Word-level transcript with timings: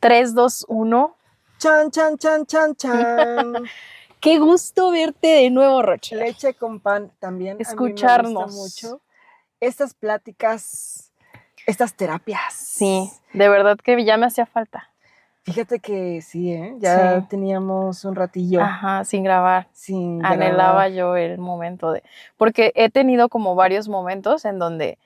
3, 0.00 0.34
2, 0.34 0.66
1. 0.68 1.16
Chan, 1.58 1.90
chan, 1.90 2.16
chan, 2.18 2.46
chan, 2.46 2.74
chan. 2.76 3.52
Qué 4.20 4.38
gusto 4.38 4.90
verte 4.90 5.28
de 5.28 5.50
nuevo, 5.50 5.82
Roche. 5.82 6.16
Leche 6.16 6.54
con 6.54 6.80
pan 6.80 7.10
también. 7.20 7.56
Escucharnos. 7.60 8.42
A 8.42 8.46
mí 8.46 8.52
me 8.52 8.58
gusta 8.60 8.88
mucho. 8.88 9.00
Estas 9.60 9.94
pláticas, 9.94 11.12
estas 11.66 11.94
terapias. 11.94 12.52
Sí, 12.54 13.10
de 13.32 13.48
verdad 13.48 13.76
que 13.78 14.02
ya 14.04 14.16
me 14.16 14.26
hacía 14.26 14.46
falta. 14.46 14.88
Fíjate 15.42 15.80
que 15.80 16.20
sí, 16.22 16.52
¿eh? 16.52 16.74
ya 16.78 17.20
Sí. 17.20 17.26
teníamos 17.30 18.04
un 18.04 18.14
ratillo 18.14 18.60
Ajá, 18.62 19.04
sin 19.04 19.24
grabar. 19.24 19.68
sin 19.72 20.24
Anhelaba 20.24 20.72
grabar. 20.88 20.92
yo 20.92 21.16
el 21.16 21.38
momento 21.38 21.92
de. 21.92 22.02
Porque 22.36 22.72
he 22.74 22.90
tenido 22.90 23.28
como 23.30 23.54
varios 23.54 23.88
momentos 23.88 24.44
en 24.44 24.58
donde 24.58 24.98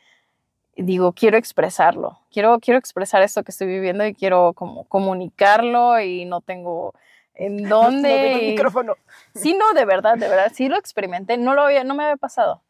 digo, 0.77 1.13
quiero 1.13 1.37
expresarlo. 1.37 2.19
Quiero, 2.33 2.59
quiero 2.61 2.79
expresar 2.79 3.23
esto 3.23 3.43
que 3.45 3.51
estoy 3.51 3.67
viviendo 3.69 4.07
y 4.07 4.15
quiero 4.15 4.53
como 4.55 4.85
comunicarlo 4.85 6.01
y 6.01 6.25
no 6.25 6.41
tengo 6.41 6.93
en 7.35 7.57
No 7.69 7.83
dónde. 7.85 8.09
tengo 8.09 8.37
el 8.39 8.43
y- 8.45 8.51
micrófono. 8.53 8.95
Sí, 9.35 9.55
no, 9.55 9.73
de 9.73 9.85
verdad, 9.85 10.15
de 10.17 10.29
verdad. 10.29 10.53
Sí 10.55 10.69
lo 10.69 10.77
experimenté. 10.77 11.37
No 11.37 11.55
lo 11.55 11.63
había, 11.63 11.85
no 11.85 11.95
me 11.95 12.05
había 12.05 12.17
pasado. 12.17 12.63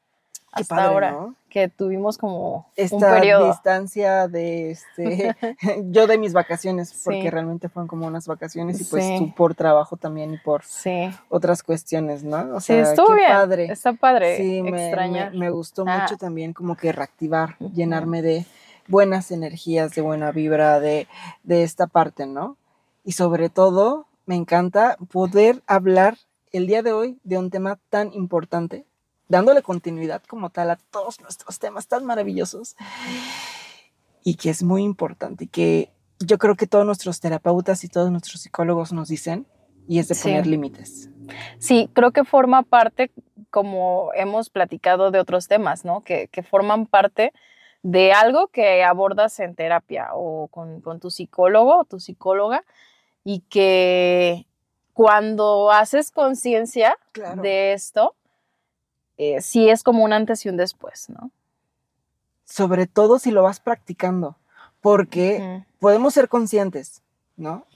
Hasta 0.61 0.75
padre, 0.77 0.89
ahora. 0.93 1.11
¿no? 1.13 1.35
Que 1.49 1.69
tuvimos 1.69 2.19
como 2.19 2.57
un 2.57 2.65
Esta 2.77 3.15
periodo. 3.15 3.47
distancia 3.49 4.27
de 4.29 4.73
este, 4.73 5.37
yo 5.91 6.07
de 6.07 6.19
mis 6.19 6.33
vacaciones, 6.33 7.01
porque 7.05 7.23
Sí. 7.23 7.31
realmente 7.31 7.69
fueron 7.69 7.87
como 7.89 8.07
unas 8.07 8.27
vacaciones 8.27 8.81
y 8.81 8.85
pues 8.85 9.05
Sí. 9.05 9.17
tú 9.19 9.35
por 9.35 9.55
trabajo 9.55 9.97
también 9.97 10.35
y 10.35 10.39
por 10.39 10.65
Sí. 10.65 11.11
otras 11.29 11.63
cuestiones, 11.63 12.25
¿no? 12.25 12.57
O 12.57 12.61
Sí, 12.61 12.69
sea, 12.75 12.83
estuvo 12.83 13.09
qué 13.09 13.15
bien. 13.15 13.29
padre. 13.31 13.65
Está 13.67 13.93
padre. 13.93 14.37
Sí, 14.37 14.63
me, 14.63 14.71
me, 14.73 14.87
extrañar. 14.89 15.35
me 15.35 15.51
gustó 15.51 15.85
Ah. 15.87 16.01
mucho 16.03 16.17
también 16.17 16.53
como 16.53 16.77
que 16.77 16.91
reactivar, 16.93 17.57
llenarme 17.59 18.23
de 18.23 18.47
buenas 18.89 19.31
energías, 19.31 19.93
de 19.95 20.03
buena 20.03 20.31
vibra, 20.33 20.81
de, 20.81 21.07
de 21.43 21.63
esta 21.63 21.87
parte, 21.87 22.27
¿no? 22.27 22.57
Y 23.05 23.13
sobre 23.13 23.49
todo, 23.49 24.07
me 24.27 24.35
encanta 24.35 24.97
poder 25.13 25.63
hablar 25.67 26.17
el 26.53 26.67
día 26.67 26.83
de 26.83 26.93
hoy 26.93 27.19
de 27.25 27.37
un 27.39 27.51
tema 27.51 27.79
tan 27.91 28.13
importante, 28.13 28.87
dándole 29.29 29.63
continuidad 29.63 30.23
como 30.29 30.51
tal 30.51 30.71
a 30.71 30.77
todos 30.77 31.21
nuestros 31.21 31.59
temas 31.59 31.87
tan 31.89 32.05
maravillosos 32.05 32.77
y 34.23 34.35
que 34.37 34.51
es 34.51 34.63
muy 34.63 34.83
importante 34.83 35.45
y 35.45 35.49
que 35.49 35.91
yo 36.21 36.39
creo 36.39 36.55
que 36.55 36.67
todos 36.67 36.87
nuestros 36.87 37.21
terapeutas 37.21 37.85
y 37.85 37.89
todos 37.89 38.11
nuestros 38.11 38.41
psicólogos 38.43 38.93
nos 38.93 39.09
dicen 39.09 39.47
y 39.89 39.99
es 39.99 40.09
de 40.09 40.15
Sí. 40.15 40.23
poner 40.31 40.47
límites. 40.47 41.11
Sí, 41.59 41.91
creo 41.93 42.11
que 42.13 42.25
forma 42.25 42.63
parte, 42.63 43.11
como 43.51 44.11
hemos 44.15 44.51
platicado 44.51 45.11
de 45.11 45.19
otros 45.21 45.49
temas, 45.49 45.85
¿no? 45.85 46.03
Que, 46.03 46.29
que 46.29 46.43
forman 46.43 46.87
parte 46.87 47.33
de 47.83 48.13
algo 48.13 48.49
que 48.49 48.83
abordas 48.83 49.39
en 49.41 49.55
terapia 49.55 50.09
o 50.15 50.49
con, 50.49 50.81
con 50.81 51.01
tu 51.01 51.11
psicólogo 51.11 51.79
o 51.81 51.85
tu 51.85 52.01
psicóloga 52.01 52.65
y 53.25 53.41
que 53.41 54.47
cuando 54.95 55.71
haces 55.71 56.11
conciencia 56.11 56.97
Claro. 57.13 57.43
de 57.43 57.73
esto, 57.75 58.15
eh, 59.19 59.41
sí 59.41 59.69
es 59.69 59.83
como 59.83 60.05
un 60.05 60.13
antes 60.13 60.45
y 60.45 60.49
un 60.49 60.57
después, 60.57 61.09
¿no? 61.09 61.31
sobre 62.45 62.87
todo 62.87 63.19
si 63.19 63.31
lo 63.31 63.43
vas 63.43 63.61
practicando, 63.61 64.37
porque 64.81 65.65
podemos 65.79 66.15
ser 66.15 66.29
conscientes, 66.29 67.03
¿no? 67.37 67.67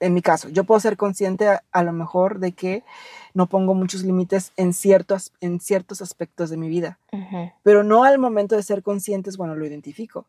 En 0.00 0.12
mi 0.12 0.20
caso, 0.20 0.48
yo 0.48 0.64
puedo 0.64 0.80
ser 0.80 0.96
consciente 0.96 1.48
a, 1.48 1.62
a 1.72 1.82
lo 1.82 1.92
mejor 1.92 2.40
de 2.40 2.52
que 2.52 2.82
no 3.32 3.46
pongo 3.46 3.74
muchos 3.74 4.02
límites 4.02 4.52
en 4.56 4.72
ciertos, 4.74 5.32
en 5.40 5.60
ciertos 5.60 6.02
aspectos 6.02 6.50
de 6.50 6.56
mi 6.56 6.68
vida, 6.68 6.98
pero 7.62 7.84
no 7.84 8.04
al 8.04 8.18
momento 8.18 8.56
de 8.56 8.62
ser 8.62 8.82
conscientes, 8.82 9.36
bueno, 9.36 9.54
lo 9.54 9.64
identifico. 9.64 10.26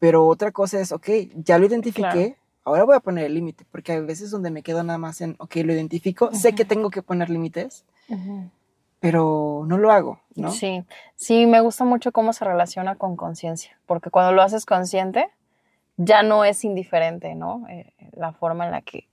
Pero 0.00 0.26
otra 0.26 0.52
cosa 0.52 0.80
es, 0.80 0.92
ok, 0.92 1.08
ya 1.34 1.58
lo 1.58 1.66
identifiqué, 1.66 2.36
ahora 2.64 2.84
voy 2.84 2.96
a 2.96 3.00
poner 3.00 3.24
el 3.26 3.34
límite, 3.34 3.66
porque 3.70 3.92
hay 3.92 4.00
veces 4.00 4.30
donde 4.30 4.50
me 4.50 4.62
quedo 4.62 4.82
nada 4.82 4.98
más 4.98 5.20
en, 5.20 5.36
ok, 5.38 5.56
lo 5.56 5.72
identifico, 5.72 6.32
sé 6.32 6.54
que 6.54 6.64
tengo 6.64 6.90
que 6.90 7.02
poner 7.02 7.30
límites. 7.30 7.84
Pero 9.00 9.64
no 9.66 9.78
lo 9.78 9.92
hago, 9.92 10.20
¿no? 10.34 10.50
Sí, 10.50 10.84
sí, 11.14 11.46
me 11.46 11.60
gusta 11.60 11.84
mucho 11.84 12.12
cómo 12.12 12.32
se 12.32 12.44
relaciona 12.44 12.96
con 12.96 13.16
conciencia, 13.16 13.78
porque 13.86 14.10
cuando 14.10 14.32
lo 14.32 14.42
haces 14.42 14.66
consciente, 14.66 15.28
ya 15.96 16.22
no 16.22 16.44
es 16.44 16.64
indiferente, 16.64 17.34
¿no? 17.34 17.66
Eh, 17.68 17.92
la 18.12 18.32
forma 18.32 18.64
en 18.64 18.70
la 18.70 18.82
que 18.82 19.08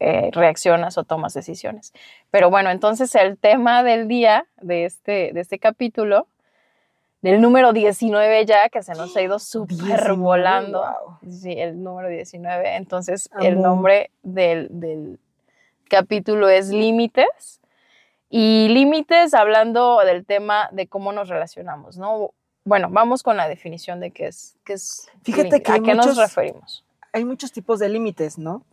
eh, 0.00 0.30
reaccionas 0.32 0.98
o 0.98 1.04
tomas 1.04 1.34
decisiones. 1.34 1.92
Pero 2.30 2.50
bueno, 2.50 2.70
entonces 2.70 3.14
el 3.14 3.38
tema 3.38 3.82
del 3.82 4.08
día 4.08 4.46
de 4.60 4.84
este, 4.84 5.32
de 5.32 5.40
este 5.40 5.58
capítulo, 5.58 6.26
del 7.22 7.40
número 7.40 7.72
19 7.72 8.44
ya, 8.44 8.68
que 8.68 8.82
se 8.82 8.92
nos 8.92 9.16
ha 9.16 9.22
ido 9.22 9.38
súper 9.38 9.78
19, 9.78 10.12
volando. 10.16 10.84
Sí, 11.30 11.52
el 11.52 11.82
número 11.82 12.08
19. 12.08 12.76
Entonces, 12.76 13.30
el 13.40 13.62
nombre 13.62 14.10
del, 14.22 14.68
del 14.70 15.18
capítulo 15.88 16.50
es 16.50 16.68
Límites. 16.68 17.60
Y 18.36 18.66
límites 18.68 19.32
hablando 19.32 20.00
del 20.04 20.26
tema 20.26 20.68
de 20.72 20.88
cómo 20.88 21.12
nos 21.12 21.28
relacionamos, 21.28 21.96
¿no? 21.98 22.32
Bueno, 22.64 22.88
vamos 22.90 23.22
con 23.22 23.36
la 23.36 23.46
definición 23.46 24.00
de 24.00 24.10
qué 24.10 24.26
es. 24.26 24.56
Qué 24.64 24.72
es 24.72 25.06
Fíjate 25.22 25.44
límite. 25.44 25.62
que 25.62 25.70
¿A 25.72 25.74
qué 25.78 25.94
nos 25.94 26.06
muchos- 26.06 26.18
referimos? 26.18 26.84
Hay 27.12 27.24
muchos 27.24 27.52
tipos 27.52 27.78
de 27.78 27.88
límites, 27.88 28.36
¿no? 28.38 28.64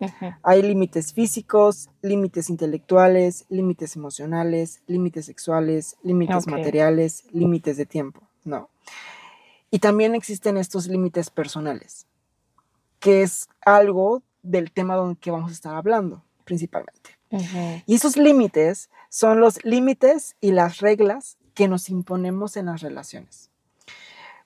Hay 0.41 0.63
límites 0.63 1.13
físicos, 1.13 1.91
límites 2.01 2.49
intelectuales, 2.49 3.45
límites 3.49 3.95
emocionales, 3.95 4.81
límites 4.88 5.27
sexuales, 5.27 5.95
límites 6.01 6.47
materiales, 6.47 7.25
límites 7.31 7.78
de 7.78 7.85
tiempo, 7.85 8.22
¿no? 8.43 8.67
Y 9.69 9.78
también 9.78 10.16
existen 10.16 10.57
estos 10.57 10.88
límites 10.88 11.29
personales, 11.29 12.07
que 12.99 13.22
es 13.22 13.47
algo 13.63 14.23
del 14.41 14.72
tema 14.72 14.95
don- 14.95 15.16
que 15.16 15.29
vamos 15.29 15.51
a 15.51 15.53
estar 15.53 15.75
hablando 15.75 16.23
principalmente. 16.45 17.11
Y 17.86 17.96
esos 17.96 18.18
límites 18.18 18.90
son 19.09 19.40
los 19.40 19.64
límites 19.64 20.36
y 20.42 20.52
las 20.52 20.80
reglas 20.80 21.38
que 21.53 21.68
nos 21.68 21.90
imponemos 21.90 22.58
en 22.58 22.68
las 22.68 22.81
relaciones. 22.81 23.50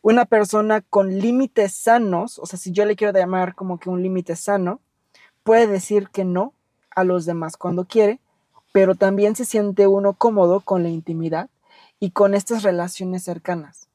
Una 0.01 0.25
persona 0.25 0.81
con 0.81 1.17
límites 1.19 1.73
sanos, 1.73 2.37
o 2.37 2.45
sea, 2.45 2.59
si 2.59 2.71
yo 2.71 2.85
le 2.85 2.95
quiero 2.95 3.17
llamar 3.17 3.55
como 3.55 3.79
que 3.79 3.89
un 3.89 4.03
límite 4.03 4.35
sano, 4.35 4.79
puede 5.43 5.65
decir 5.65 6.09
que 6.09 6.25
no 6.25 6.53
a 6.91 7.03
los 7.03 7.25
demás 7.25 7.57
cuando 7.57 7.85
quiere, 7.85 8.19
pero 8.71 8.95
también 8.95 9.35
se 9.35 9.45
siente 9.45 9.87
uno 9.87 10.13
cómodo 10.13 10.59
con 10.59 10.83
la 10.83 10.89
intimidad 10.89 11.49
y 11.99 12.11
con 12.11 12.35
estas 12.35 12.61
relaciones 12.61 13.23
cercanas, 13.23 13.87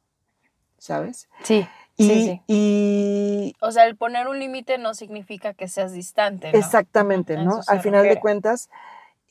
¿sabes? 0.79 1.29
Sí, 1.43 1.67
Y, 2.01 2.05
sí, 2.07 2.23
sí. 2.25 2.43
y 2.47 3.55
O 3.61 3.73
sea, 3.73 3.85
el 3.87 3.95
poner 3.97 4.27
un 4.27 4.39
límite 4.39 4.79
no 4.79 4.95
significa 4.95 5.53
que 5.53 5.69
seas 5.69 5.93
distante, 5.93 6.51
¿no? 6.51 6.59
exactamente, 6.59 7.37
¿no? 7.37 7.61
Al 7.67 7.81
final 7.81 8.03
de 8.05 8.09
refiere. 8.09 8.21
cuentas, 8.21 8.71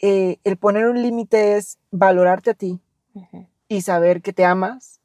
eh, 0.01 0.37
el 0.43 0.57
poner 0.57 0.85
un 0.87 1.01
límite 1.01 1.57
es 1.57 1.79
valorarte 1.89 2.51
a 2.51 2.53
ti, 2.53 2.79
Ujú, 3.15 3.47
y 3.67 3.81
saber 3.81 4.21
que 4.21 4.33
te 4.33 4.45
amas, 4.45 4.99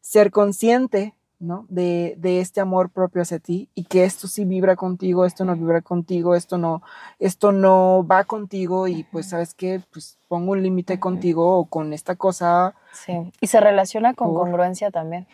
ser 0.00 0.30
consciente 0.30 1.12
¿no? 1.38 1.66
de, 1.68 2.14
de 2.16 2.40
este 2.40 2.62
amor 2.62 2.88
propio 2.88 3.20
hacia 3.20 3.38
ti 3.40 3.68
y 3.74 3.84
que 3.84 4.04
esto 4.04 4.26
sí 4.26 4.46
vibra 4.46 4.74
contigo, 4.74 5.26
esto 5.26 5.44
no 5.44 5.54
vibra 5.54 5.82
contigo, 5.82 6.34
esto 6.34 6.56
no, 6.56 6.80
esto 7.18 7.52
no 7.52 8.06
va 8.10 8.24
contigo 8.24 8.88
y 8.88 9.04
pues 9.04 9.28
sabes 9.28 9.52
que 9.52 9.82
pues 9.92 10.16
pongo 10.28 10.52
un 10.52 10.62
límite 10.62 10.94
Ujú. 10.94 11.00
contigo 11.00 11.58
o 11.58 11.66
con 11.66 11.92
esta 11.92 12.16
cosa 12.16 12.74
Sí. 12.92 13.30
Y 13.42 13.48
se 13.48 13.60
relaciona 13.60 14.14
con 14.14 14.32
Por- 14.32 14.44
congruencia 14.44 14.90
también. 14.90 15.26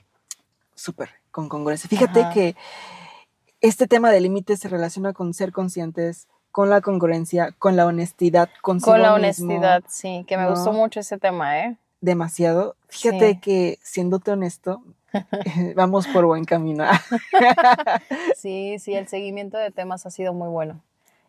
súper 0.74 1.10
con 1.32 1.48
congruencia. 1.48 1.88
Fíjate 1.88 2.20
Ajá. 2.20 2.30
que 2.32 2.54
este 3.60 3.88
tema 3.88 4.10
de 4.10 4.20
límites 4.20 4.60
se 4.60 4.68
relaciona 4.68 5.12
con 5.12 5.34
ser 5.34 5.50
conscientes, 5.52 6.28
con 6.52 6.68
la 6.70 6.80
congruencia, 6.80 7.52
con 7.58 7.76
la 7.76 7.86
honestidad, 7.86 8.48
consigo 8.60 8.92
Con 8.92 9.02
la 9.02 9.16
mismo, 9.16 9.46
honestidad, 9.54 9.82
sí, 9.88 10.24
que 10.28 10.36
me 10.36 10.48
gustó 10.48 10.72
mucho 10.72 11.00
ese 11.00 11.18
tema, 11.18 11.58
¿eh? 11.60 11.76
demasiado. 12.00 12.76
Fíjate 12.88 13.34
Sí. 13.34 13.40
que 13.40 13.78
siéndote 13.82 14.32
honesto, 14.32 14.82
vamos 15.76 16.06
por 16.08 16.26
buen 16.26 16.44
camino. 16.44 16.84
Sí, 18.36 18.78
sí, 18.78 18.94
el 18.94 19.08
seguimiento 19.08 19.56
de 19.56 19.70
temas 19.70 20.04
ha 20.06 20.10
sido 20.10 20.32
muy 20.32 20.48
bueno. 20.48 20.80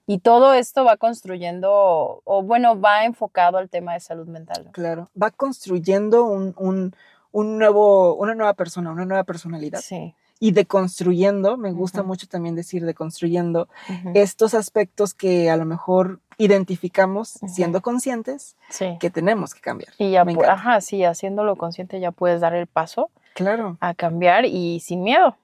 Y 0.06 0.20
todo 0.20 0.54
esto 0.54 0.84
va 0.84 0.98
construyendo, 0.98 2.22
o 2.26 2.44
bueno, 2.44 2.80
va 2.80 3.06
enfocado 3.06 3.58
al 3.58 3.70
tema 3.70 3.94
de 3.94 4.02
salud 4.02 4.28
mental. 4.28 4.66
¿no? 4.66 4.72
Claro, 4.74 5.10
va 5.22 5.32
construyendo 5.32 6.26
un, 6.26 6.54
un- 6.58 6.96
un 7.34 7.58
nuevo, 7.58 8.16
una 8.16 8.34
nueva 8.36 8.54
persona, 8.54 8.92
una 8.92 9.04
nueva 9.06 9.26
personalidad. 9.26 9.82
Sí. 9.82 10.16
Y 10.40 10.52
deconstruyendo, 10.52 11.58
me 11.58 11.72
gusta 11.72 12.00
Ujú. 12.02 12.08
mucho 12.10 12.28
también 12.28 12.56
decir 12.56 12.86
deconstruyendo 12.86 13.68
ujú, 13.90 14.12
estos 14.14 14.54
aspectos 14.54 15.14
que 15.14 15.50
a 15.50 15.58
lo 15.58 15.66
mejor 15.66 16.20
identificamos 16.38 17.38
Ujú. 17.38 17.48
siendo 17.50 17.82
conscientes 17.82 18.56
Sí. 18.70 18.98
que 19.00 19.10
tenemos 19.10 19.54
que 19.54 19.62
cambiar. 19.62 19.94
Y 19.98 20.12
ya, 20.12 20.24
me 20.26 20.34
pu- 20.34 20.38
encanta. 20.38 20.54
ajá, 20.54 20.82
sí, 20.82 21.04
haciéndolo 21.04 21.56
consciente 21.56 22.00
ya 22.00 22.12
puedes 22.12 22.40
dar 22.42 22.54
el 22.56 22.68
paso 22.68 23.10
Claro, 23.34 23.78
a 23.80 23.94
cambiar 23.94 24.46
y 24.46 24.80
sin 24.80 25.02
miedo, 25.04 25.36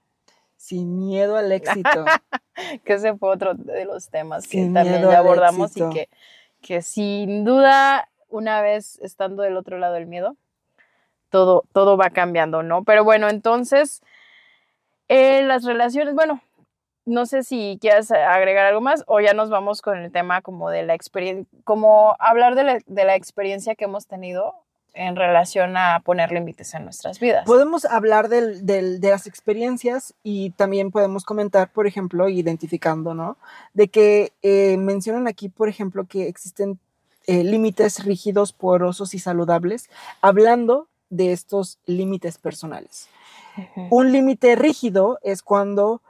sin 0.58 0.98
miedo 0.98 1.38
al 1.38 1.52
éxito. 1.52 2.06
que 2.84 2.94
ese 2.94 3.16
fue 3.18 3.30
otro 3.30 3.54
de 3.56 3.86
los 3.86 4.10
temas 4.10 4.44
que 4.48 4.58
Sin 4.64 4.74
también 4.74 5.02
ya 5.02 5.18
abordamos 5.20 5.76
y 5.78 5.90
que, 5.90 6.10
que 6.62 6.82
sin 6.82 7.46
duda, 7.46 8.10
una 8.30 8.62
vez 8.62 9.00
estando 9.02 9.44
del 9.44 9.56
otro 9.58 9.78
lado 9.80 9.94
del 9.96 10.06
miedo, 10.08 10.36
todo, 11.30 11.64
todo 11.74 11.98
va 11.98 12.10
cambiando, 12.10 12.64
¿no? 12.64 12.84
Pero 12.84 13.04
bueno, 13.04 13.30
entonces, 13.30 14.02
eh, 15.08 15.44
las 15.44 15.64
relaciones, 15.64 16.16
bueno, 16.16 16.42
no 17.06 17.26
sé 17.26 17.44
si 17.44 17.78
quieres 17.82 18.12
agregar 18.12 18.66
algo 18.66 18.82
más 18.82 19.04
o 19.08 19.20
ya 19.20 19.34
nos 19.34 19.50
vamos 19.50 19.82
con 19.82 19.98
el 19.98 20.12
tema 20.12 20.42
como 20.42 20.70
de 20.70 20.84
la 20.84 20.94
experiencia, 20.94 21.46
como 21.64 22.16
hablar 22.20 22.56
de 22.56 22.64
la, 22.64 22.80
de 22.86 23.06
la 23.06 23.16
experiencia 23.16 23.76
que 23.76 23.86
hemos 23.86 24.06
tenido 24.06 24.54
en 24.94 25.16
relación 25.16 25.78
a 25.78 26.02
poner 26.04 26.32
límites 26.32 26.74
en 26.74 26.84
nuestras 26.84 27.20
vidas. 27.20 27.46
Podemos 27.46 27.86
hablar 27.86 28.28
del, 28.28 28.66
del, 28.66 29.00
de 29.00 29.12
las 29.12 29.28
experiencias 29.28 30.14
y 30.24 30.50
también 30.52 30.92
podemos 30.92 31.24
comentar, 31.24 31.72
por 31.72 31.88
ejemplo, 31.88 32.28
identificando, 32.28 33.14
¿no? 33.14 33.38
De 33.74 33.88
que 33.88 34.34
eh, 34.42 34.78
mencionan 34.78 35.28
aquí, 35.28 35.48
por 35.48 35.70
ejemplo, 35.70 36.06
que 36.06 36.28
existen 36.28 36.80
eh, 37.28 37.44
límites 37.44 38.04
rígidos, 38.04 38.52
porosos 38.52 39.14
y 39.14 39.20
saludables, 39.20 39.90
hablando 40.22 40.89
de 41.10 41.32
estos 41.32 41.80
límites 41.86 42.38
personales. 42.38 43.08
Un 43.90 44.12
límite 44.12 44.56
rígido 44.56 45.20
es 45.22 45.42
cuando 45.42 46.02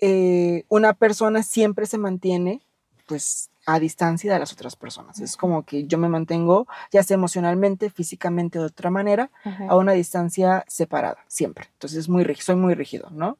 eh, 0.00 0.64
una 0.68 0.94
persona 0.94 1.42
siempre 1.42 1.86
se 1.86 1.98
mantiene, 1.98 2.62
pues, 3.06 3.50
a 3.66 3.80
distancia 3.80 4.32
de 4.32 4.38
las 4.38 4.52
otras 4.52 4.76
personas. 4.76 5.18
Es 5.20 5.36
como 5.36 5.64
que 5.64 5.86
yo 5.86 5.98
me 5.98 6.08
mantengo, 6.08 6.68
ya 6.92 7.02
sea 7.02 7.16
emocionalmente, 7.16 7.90
físicamente, 7.90 8.60
de 8.60 8.66
otra 8.66 8.90
manera, 8.90 9.30
a 9.68 9.76
una 9.76 9.92
distancia 9.92 10.64
separada, 10.68 11.18
siempre. 11.26 11.66
Entonces, 11.72 11.98
es 11.98 12.08
muy 12.08 12.22
rígido, 12.22 12.44
soy 12.44 12.56
muy 12.56 12.74
rígido, 12.74 13.10
¿no? 13.10 13.38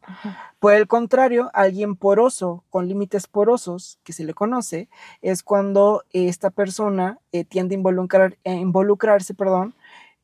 Por 0.58 0.74
el 0.74 0.88
contrario, 0.88 1.48
alguien 1.54 1.94
poroso, 1.94 2.64
con 2.70 2.88
límites 2.88 3.28
porosos, 3.28 4.00
que 4.02 4.12
se 4.12 4.24
le 4.24 4.34
conoce, 4.34 4.88
es 5.22 5.44
cuando 5.44 6.02
esta 6.12 6.50
persona 6.50 7.20
eh, 7.30 7.44
tiende 7.44 7.76
a 7.76 7.78
involucrar, 7.78 8.36
involucrarse, 8.42 9.32
perdón, 9.32 9.74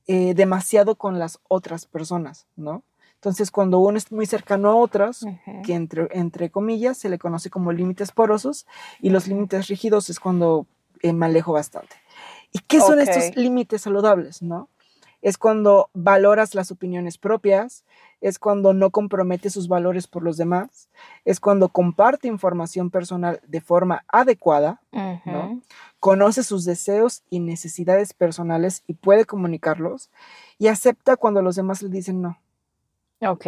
eh, 0.06 0.34
demasiado 0.34 0.96
con 0.96 1.18
las 1.18 1.38
otras 1.48 1.86
personas, 1.86 2.46
¿no? 2.56 2.82
Entonces, 3.14 3.52
cuando 3.52 3.78
uno 3.78 3.98
es 3.98 4.10
muy 4.10 4.26
cercano 4.26 4.68
a 4.68 4.74
otras, 4.74 5.24
que 5.64 5.74
entre, 5.74 6.08
entre 6.10 6.50
comillas 6.50 6.98
se 6.98 7.08
le 7.08 7.20
conoce 7.20 7.50
como 7.50 7.70
límites 7.70 8.10
porosos, 8.10 8.66
y 9.00 9.10
los 9.10 9.28
límites 9.28 9.68
rígidos 9.68 10.10
es 10.10 10.18
cuando 10.18 10.66
eh, 11.02 11.12
me 11.12 11.26
alejo 11.26 11.52
bastante. 11.52 11.94
¿Y 12.50 12.58
qué 12.58 12.80
son 12.80 13.00
estos 13.00 13.36
límites 13.36 13.82
saludables, 13.82 14.42
no? 14.42 14.68
Es 15.22 15.38
cuando 15.38 15.88
valoras 15.94 16.54
las 16.54 16.70
opiniones 16.70 17.16
propias, 17.16 17.84
es 18.20 18.38
cuando 18.38 18.72
no 18.72 18.90
compromete 18.90 19.50
sus 19.50 19.68
valores 19.68 20.06
por 20.06 20.22
los 20.22 20.36
demás, 20.36 20.88
es 21.24 21.40
cuando 21.40 21.68
comparte 21.68 22.28
información 22.28 22.90
personal 22.90 23.40
de 23.46 23.60
forma 23.60 24.04
adecuada, 24.08 24.80
¿no? 24.92 25.62
conoce 26.00 26.42
sus 26.42 26.64
deseos 26.64 27.22
y 27.30 27.40
necesidades 27.40 28.12
personales 28.12 28.82
y 28.86 28.94
puede 28.94 29.24
comunicarlos, 29.24 30.10
y 30.58 30.66
acepta 30.68 31.16
cuando 31.16 31.42
los 31.42 31.56
demás 31.56 31.82
le 31.82 31.88
dicen 31.88 32.20
no. 32.20 32.38
Ok. 33.20 33.46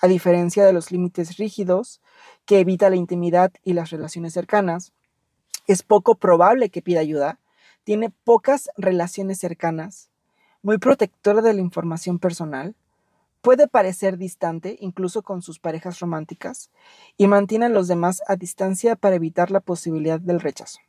A 0.00 0.06
diferencia 0.06 0.64
de 0.64 0.72
los 0.72 0.90
límites 0.92 1.38
rígidos, 1.38 2.00
que 2.44 2.60
evita 2.60 2.90
la 2.90 2.96
intimidad 2.96 3.52
y 3.64 3.72
las 3.72 3.90
relaciones 3.90 4.34
cercanas, 4.34 4.92
es 5.66 5.82
poco 5.82 6.14
probable 6.14 6.70
que 6.70 6.82
pida 6.82 7.00
ayuda, 7.00 7.38
tiene 7.84 8.10
pocas 8.24 8.68
relaciones 8.76 9.38
cercanas, 9.38 10.10
muy 10.66 10.78
protectora 10.78 11.42
de 11.42 11.54
la 11.54 11.60
información 11.60 12.18
personal, 12.18 12.74
puede 13.40 13.68
parecer 13.68 14.18
distante 14.18 14.76
incluso 14.80 15.22
con 15.22 15.40
sus 15.40 15.60
parejas 15.60 16.00
románticas 16.00 16.72
y 17.16 17.28
mantiene 17.28 17.66
a 17.66 17.68
los 17.68 17.86
demás 17.86 18.20
a 18.26 18.34
distancia 18.34 18.96
para 18.96 19.14
evitar 19.14 19.52
la 19.52 19.60
posibilidad 19.60 20.18
del 20.18 20.40
rechazo. 20.40 20.80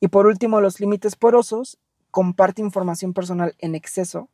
Y 0.00 0.08
por 0.08 0.26
último, 0.26 0.60
los 0.60 0.80
límites 0.80 1.16
porosos 1.16 1.78
comparte 2.10 2.60
información 2.60 3.14
personal 3.14 3.54
en 3.58 3.74
exceso, 3.74 4.28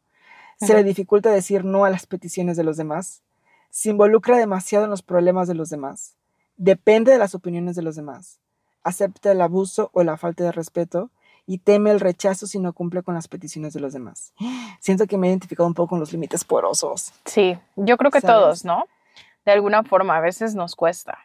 se 0.59 0.75
le 0.75 0.83
dificulta 0.83 1.31
decir 1.31 1.65
no 1.65 1.85
a 1.85 1.91
las 1.91 2.07
peticiones 2.07 2.57
de 2.57 2.65
los 2.65 2.77
demás, 2.77 3.23
se 3.71 3.91
involucra 3.91 4.37
demasiado 4.37 4.87
en 4.87 4.91
los 4.91 5.03
problemas 5.03 5.47
de 5.47 5.55
los 5.55 5.71
demás, 5.71 6.17
depende 6.57 7.13
de 7.13 7.19
las 7.19 7.37
opiniones 7.37 7.77
de 7.77 7.83
los 7.83 7.95
demás, 7.95 8.41
acepta 8.83 9.31
el 9.31 9.41
abuso 9.41 9.91
o 9.93 10.03
la 10.03 10.17
falta 10.17 10.43
de 10.43 10.51
respeto 10.51 11.13
y 11.46 11.58
teme 11.58 11.91
el 11.91 12.00
rechazo 12.00 12.46
si 12.46 12.58
no 12.58 12.73
cumple 12.73 13.02
con 13.02 13.14
las 13.14 13.29
peticiones 13.29 13.75
de 13.75 13.81
los 13.81 13.93
demás. 13.93 14.32
Siento 14.81 15.06
que 15.06 15.19
me 15.19 15.26
he 15.26 15.31
identificado 15.31 15.67
un 15.67 15.75
poco 15.75 15.91
con 15.91 16.00
los 16.00 16.12
límites 16.12 16.44
porosos. 16.44 17.12
Sí, 17.25 17.58
yo 17.76 17.96
creo 17.96 18.11
que 18.11 18.20
todos, 18.20 18.64
¿no? 18.64 18.85
De 19.44 19.52
alguna 19.52 19.82
forma, 19.82 20.17
a 20.17 20.20
veces 20.20 20.55
nos 20.55 20.75
cuesta. 20.75 21.19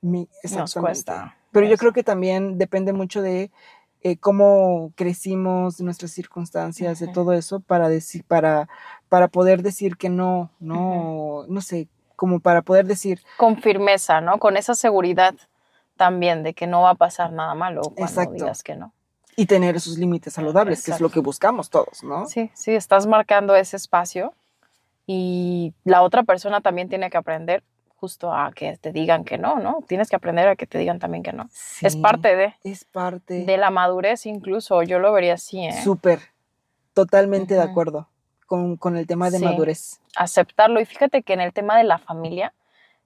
nos 0.00 0.74
cuesta. 0.74 1.36
Pero 1.50 1.66
yo 1.66 1.76
creo 1.76 1.92
que 1.92 2.02
también 2.02 2.56
depende 2.56 2.94
mucho 2.94 3.20
de 3.20 3.50
eh, 4.00 4.16
cómo 4.16 4.92
crecimos, 4.96 5.76
de 5.76 5.84
nuestras 5.84 6.10
circunstancias, 6.12 6.98
de 6.98 7.08
todo 7.08 7.34
eso, 7.34 7.60
para 7.60 7.88
decir, 7.88 8.24
para, 8.24 8.68
para 9.08 9.28
poder 9.28 9.62
decir 9.62 9.96
que 9.96 10.08
no, 10.08 10.50
no, 10.60 11.44
no 11.48 11.60
sé, 11.60 11.88
como 12.16 12.40
para 12.40 12.62
poder 12.62 12.86
decir. 12.86 13.20
Con 13.36 13.60
firmeza, 13.60 14.20
¿no? 14.20 14.38
Con 14.38 14.56
esa 14.56 14.74
seguridad 14.74 15.34
también 15.96 16.42
de 16.42 16.54
que 16.54 16.66
no 16.66 16.82
va 16.82 16.90
a 16.90 16.94
pasar 16.94 17.32
nada 17.32 17.54
malo 17.54 17.82
cuando 17.82 18.04
Exacto. 18.04 18.32
digas 18.32 18.62
que 18.62 18.76
no. 18.76 18.92
Y 19.36 19.46
tener 19.46 19.76
esos 19.76 19.98
límites 19.98 20.34
saludables, 20.34 20.84
que 20.84 20.90
es 20.90 21.00
lo 21.00 21.10
que 21.10 21.20
buscamos 21.20 21.70
todos, 21.70 22.02
¿no? 22.02 22.26
Sí, 22.26 22.50
sí, 22.54 22.72
estás 22.72 23.06
marcando 23.06 23.56
ese 23.56 23.76
espacio 23.76 24.34
y 25.06 25.72
la 25.84 26.02
otra 26.02 26.22
persona 26.22 26.60
también 26.60 26.88
tiene 26.88 27.10
que 27.10 27.16
aprender 27.16 27.62
justo 27.96 28.34
a 28.34 28.50
que 28.52 28.76
te 28.78 28.92
digan 28.92 29.24
que 29.24 29.38
no, 29.38 29.60
¿no? 29.60 29.84
Tienes 29.86 30.10
que 30.10 30.16
aprender 30.16 30.48
a 30.48 30.56
que 30.56 30.66
te 30.66 30.76
digan 30.76 30.98
también 30.98 31.22
que 31.22 31.32
no. 31.32 31.48
es 31.80 31.96
parte 31.96 32.34
de. 32.34 32.54
Es 32.64 32.84
parte. 32.84 33.44
De 33.44 33.56
la 33.56 33.70
madurez 33.70 34.26
incluso, 34.26 34.82
yo 34.82 34.98
lo 34.98 35.12
vería 35.12 35.34
así, 35.34 35.64
¿eh? 35.64 35.82
Súper, 35.82 36.20
totalmente 36.94 37.54
de 37.54 37.62
acuerdo 37.62 38.08
con, 38.78 38.96
el 38.96 39.06
tema 39.06 39.30
de 39.30 39.38
madurez. 39.38 40.00
Aceptarlo. 40.16 40.80
Y 40.80 40.84
fíjate 40.84 41.22
que 41.22 41.32
en 41.32 41.40
el 41.40 41.52
tema 41.52 41.78
de 41.78 41.84
la 41.84 41.98
familia 41.98 42.52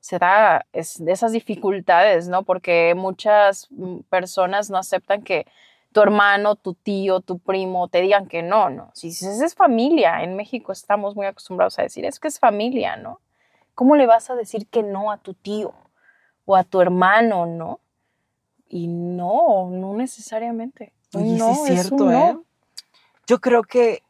se 0.00 0.19
da 0.19 0.67
es 0.73 1.00
esas 1.00 1.32
dificultades, 1.32 2.28
¿no? 2.28 2.43
Porque 2.43 2.94
muchas 2.96 3.69
mm, 3.70 3.99
personas 4.08 4.70
no 4.70 4.78
aceptan 4.78 5.23
que 5.23 5.46
tu 5.93 6.00
hermano, 6.00 6.56
tu 6.56 6.75
tío, 6.75 7.21
tu 7.21 7.38
primo 7.38 7.88
te 7.88 8.00
digan 8.00 8.27
que 8.27 8.43
no, 8.43 8.71
¿no? 8.71 8.91
Si 8.94 9.09
dices, 9.09 9.41
es 9.41 9.55
familia, 9.55 10.23
en 10.23 10.37
México 10.37 10.73
estamos 10.73 11.17
muy 11.17 11.27
acostumbrados 11.27 11.79
a 11.79 11.83
decir, 11.83 12.05
es 12.05 12.21
que 12.21 12.29
es 12.29 12.38
familia, 12.38 12.97
¿no? 12.97 13.21
¿Cómo 13.75 13.97
le 13.97 14.06
vas 14.06 14.31
a 14.31 14.35
decir 14.35 14.67
que 14.69 14.83
no 14.83 15.11
a 15.11 15.19
tu 15.19 15.35
tío 15.35 15.75
o 16.44 16.56
a 16.56 16.65
tu 16.65 16.81
hermano, 16.81 17.47
no? 17.47 17.81
Y 18.69 18.88
no, 18.88 19.71
no 19.71 19.94
necesariamente. 19.94 20.93
no, 21.12 21.53
es 21.53 21.65
cierto, 21.65 22.11
¿eh? 22.11 22.38
Yo 23.27 23.41
creo 23.41 23.62
que 23.62 24.03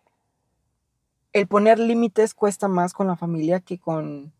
el 1.32 1.46
poner 1.46 1.78
límites 1.78 2.34
cuesta 2.34 2.68
más 2.68 2.92
con 2.92 3.06
la 3.06 3.16
familia 3.16 3.60
que 3.60 3.78
con 3.78 4.32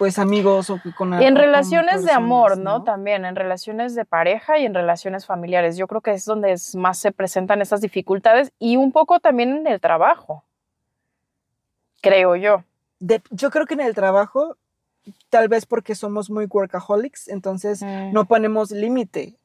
pues 0.00 0.18
amigos 0.18 0.70
o 0.70 0.80
con 0.96 1.12
en 1.12 1.36
relaciones 1.36 2.06
de 2.06 2.12
amor, 2.12 2.56
¿no? 2.56 2.84
También 2.84 3.26
en 3.26 3.36
relaciones 3.36 3.94
de 3.94 4.06
pareja 4.06 4.58
y 4.58 4.64
en 4.64 4.72
relaciones 4.72 5.26
familiares. 5.26 5.76
Yo 5.76 5.86
creo 5.86 6.00
que 6.00 6.12
es 6.12 6.24
donde 6.24 6.56
más 6.74 6.96
se 6.96 7.12
presentan 7.12 7.60
estas 7.60 7.82
dificultades 7.82 8.50
y 8.58 8.76
un 8.76 8.92
poco 8.92 9.20
también 9.20 9.54
en 9.54 9.66
el 9.66 9.78
trabajo. 9.78 10.42
Creo 12.00 12.34
yo 12.34 12.64
yo 13.30 13.50
creo 13.50 13.66
que 13.66 13.74
en 13.74 13.80
el 13.80 13.94
trabajo, 13.94 14.56
tal 15.28 15.48
vez 15.48 15.66
porque 15.66 15.94
somos 15.94 16.30
muy 16.30 16.46
workaholics, 16.46 17.28
entonces 17.28 17.82
mm. 17.82 18.10
no 18.14 18.24
ponemos 18.24 18.70
límite 18.70 19.36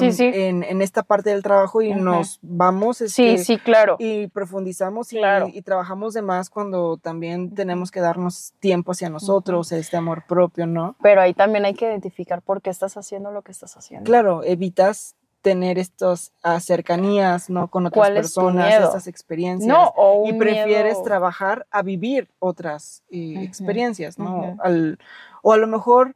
En, 0.00 0.82
esta 0.82 1.02
parte 1.02 1.30
del 1.30 1.42
trabajo 1.42 1.82
y 1.82 1.94
nos 1.94 2.38
vamos. 2.42 2.98
sí, 3.06 3.38
sí, 3.38 3.58
claro. 3.58 3.96
Y 3.98 4.28
profundizamos 4.28 5.12
y, 5.12 5.62
trabajamos 5.62 6.14
de 6.14 6.22
más 6.22 6.50
cuando 6.50 6.96
también 6.96 7.54
tenemos 7.54 7.90
que 7.90 8.00
darnos 8.00 8.52
tiempo 8.60 8.92
hacia 8.92 9.10
nosotros, 9.10 9.72
este 9.72 9.96
amor 9.96 10.24
propio, 10.26 10.66
¿no? 10.66 10.96
Pero 11.02 11.20
ahí 11.20 11.34
también 11.34 11.64
hay 11.64 11.74
que 11.74 11.86
identificar 11.86 12.42
por 12.42 12.62
qué 12.62 12.70
estás 12.70 12.96
haciendo 12.96 13.30
lo 13.30 13.42
que 13.42 13.52
estás 13.52 13.76
haciendo. 13.76 14.04
Claro, 14.04 14.42
evitas 14.44 15.16
tener 15.42 15.78
estas 15.78 16.32
cercanías, 16.60 17.50
¿no? 17.50 17.68
Con 17.68 17.86
otras 17.86 18.10
personas, 18.10 18.72
estas 18.72 19.06
experiencias. 19.08 19.68
No, 19.68 19.92
o 19.96 20.26
y 20.26 20.32
prefieres 20.32 21.02
trabajar 21.02 21.66
a 21.70 21.82
vivir 21.82 22.28
otras 22.38 23.02
eh, 23.10 23.42
experiencias, 23.42 24.18
¿no? 24.18 24.56
o 25.42 25.52
a 25.52 25.56
lo 25.56 25.66
mejor, 25.66 26.14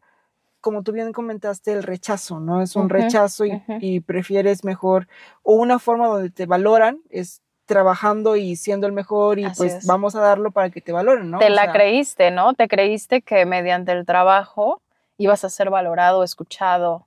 como 0.66 0.82
tú 0.82 0.90
bien 0.90 1.12
comentaste, 1.12 1.70
el 1.70 1.84
rechazo, 1.84 2.40
¿no? 2.40 2.60
Es 2.60 2.74
un 2.74 2.88
rechazo 2.88 3.44
y, 3.44 4.00
prefieres 4.00 4.64
mejor, 4.64 5.06
o 5.44 5.54
una 5.54 5.78
forma 5.78 6.08
donde 6.08 6.28
te 6.28 6.44
valoran 6.44 6.98
es 7.08 7.40
trabajando 7.66 8.34
y 8.34 8.56
siendo 8.56 8.88
el 8.88 8.92
mejor 8.92 9.38
y 9.38 9.46
pues 9.56 9.86
vamos 9.86 10.16
a 10.16 10.20
darlo 10.20 10.50
para 10.50 10.70
que 10.70 10.80
te 10.80 10.90
valoren, 10.90 11.30
¿no? 11.30 11.38
Te 11.38 11.50
la 11.50 11.70
creíste, 11.70 12.32
¿no? 12.32 12.54
Te 12.54 12.66
creíste 12.66 13.22
que 13.22 13.46
mediante 13.46 13.92
el 13.92 14.04
trabajo 14.04 14.82
ibas 15.18 15.44
a 15.44 15.50
ser 15.50 15.70
valorado, 15.70 16.24
escuchado, 16.24 17.06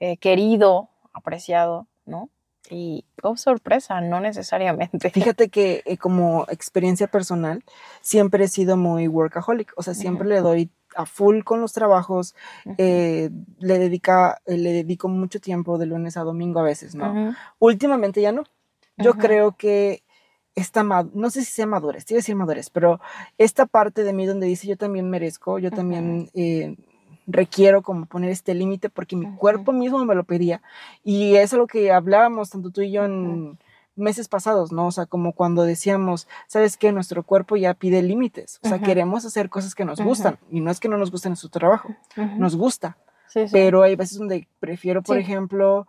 eh, 0.00 0.18
querido, 0.18 0.90
apreciado, 1.14 1.86
¿no? 2.04 2.28
Y, 2.68 3.06
oh, 3.22 3.38
sorpresa, 3.38 4.02
no 4.02 4.20
necesariamente. 4.20 5.08
Fíjate 5.10 5.48
que 5.48 5.82
eh, 5.86 5.96
como 5.96 6.44
experiencia 6.50 7.06
personal, 7.06 7.64
siempre 8.02 8.44
he 8.44 8.48
sido 8.48 8.76
muy 8.76 9.08
workaholic, 9.08 9.72
o 9.76 9.82
sea, 9.82 9.94
siempre 9.94 10.28
le 10.28 10.42
doy 10.42 10.70
a 10.96 11.06
full 11.06 11.42
con 11.42 11.60
los 11.60 11.72
trabajos, 11.72 12.34
eh, 12.76 13.30
le, 13.58 13.78
dedica, 13.78 14.40
eh, 14.46 14.56
le 14.56 14.72
dedico 14.72 15.08
mucho 15.08 15.40
tiempo 15.40 15.78
de 15.78 15.86
lunes 15.86 16.16
a 16.16 16.22
domingo 16.22 16.60
a 16.60 16.64
veces, 16.64 16.94
¿no? 16.94 17.34
Últimamente 17.58 18.20
ya 18.20 18.32
no. 18.32 18.44
Yo 18.96 19.14
creo 19.14 19.56
que 19.56 20.02
esta, 20.56 20.82
no 20.82 21.30
sé 21.30 21.44
si 21.44 21.52
sea 21.52 21.66
madurez, 21.66 22.04
quiero 22.04 22.18
decir 22.18 22.34
madurez, 22.34 22.68
pero 22.68 23.00
esta 23.36 23.66
parte 23.66 24.02
de 24.02 24.12
mí 24.12 24.26
donde 24.26 24.48
dice 24.48 24.66
yo 24.66 24.76
también 24.76 25.08
merezco, 25.08 25.60
yo 25.60 25.70
también 25.70 26.30
requiero 27.28 27.82
como 27.82 28.06
poner 28.06 28.30
este 28.30 28.54
límite 28.54 28.88
porque 28.88 29.14
mi 29.14 29.30
cuerpo 29.36 29.72
mismo 29.72 30.04
me 30.04 30.14
lo 30.14 30.24
pedía. 30.24 30.62
Y 31.04 31.36
es 31.36 31.52
lo 31.52 31.66
que 31.66 31.92
hablábamos 31.92 32.50
tanto 32.50 32.70
tú 32.70 32.80
y 32.80 32.90
yo 32.90 33.04
en 33.04 33.58
meses 33.98 34.28
pasados, 34.28 34.72
¿no? 34.72 34.86
O 34.86 34.92
sea, 34.92 35.06
como 35.06 35.32
cuando 35.32 35.62
decíamos, 35.62 36.28
¿sabes 36.46 36.76
qué? 36.76 36.92
Nuestro 36.92 37.22
cuerpo 37.22 37.56
ya 37.56 37.74
pide 37.74 38.02
límites. 38.02 38.60
O 38.62 38.68
sea, 38.68 38.80
queremos 38.80 39.24
hacer 39.24 39.50
cosas 39.50 39.74
que 39.74 39.84
nos 39.84 40.00
gustan. 40.00 40.38
Y 40.50 40.60
no 40.60 40.70
es 40.70 40.80
que 40.80 40.88
no 40.88 40.98
nos 40.98 41.10
guste 41.10 41.28
nuestro 41.28 41.50
trabajo, 41.50 41.94
nos 42.16 42.56
gusta. 42.56 42.96
Pero 43.52 43.82
hay 43.82 43.96
veces 43.96 44.18
donde 44.18 44.48
prefiero, 44.60 45.02
por 45.02 45.18
ejemplo, 45.18 45.86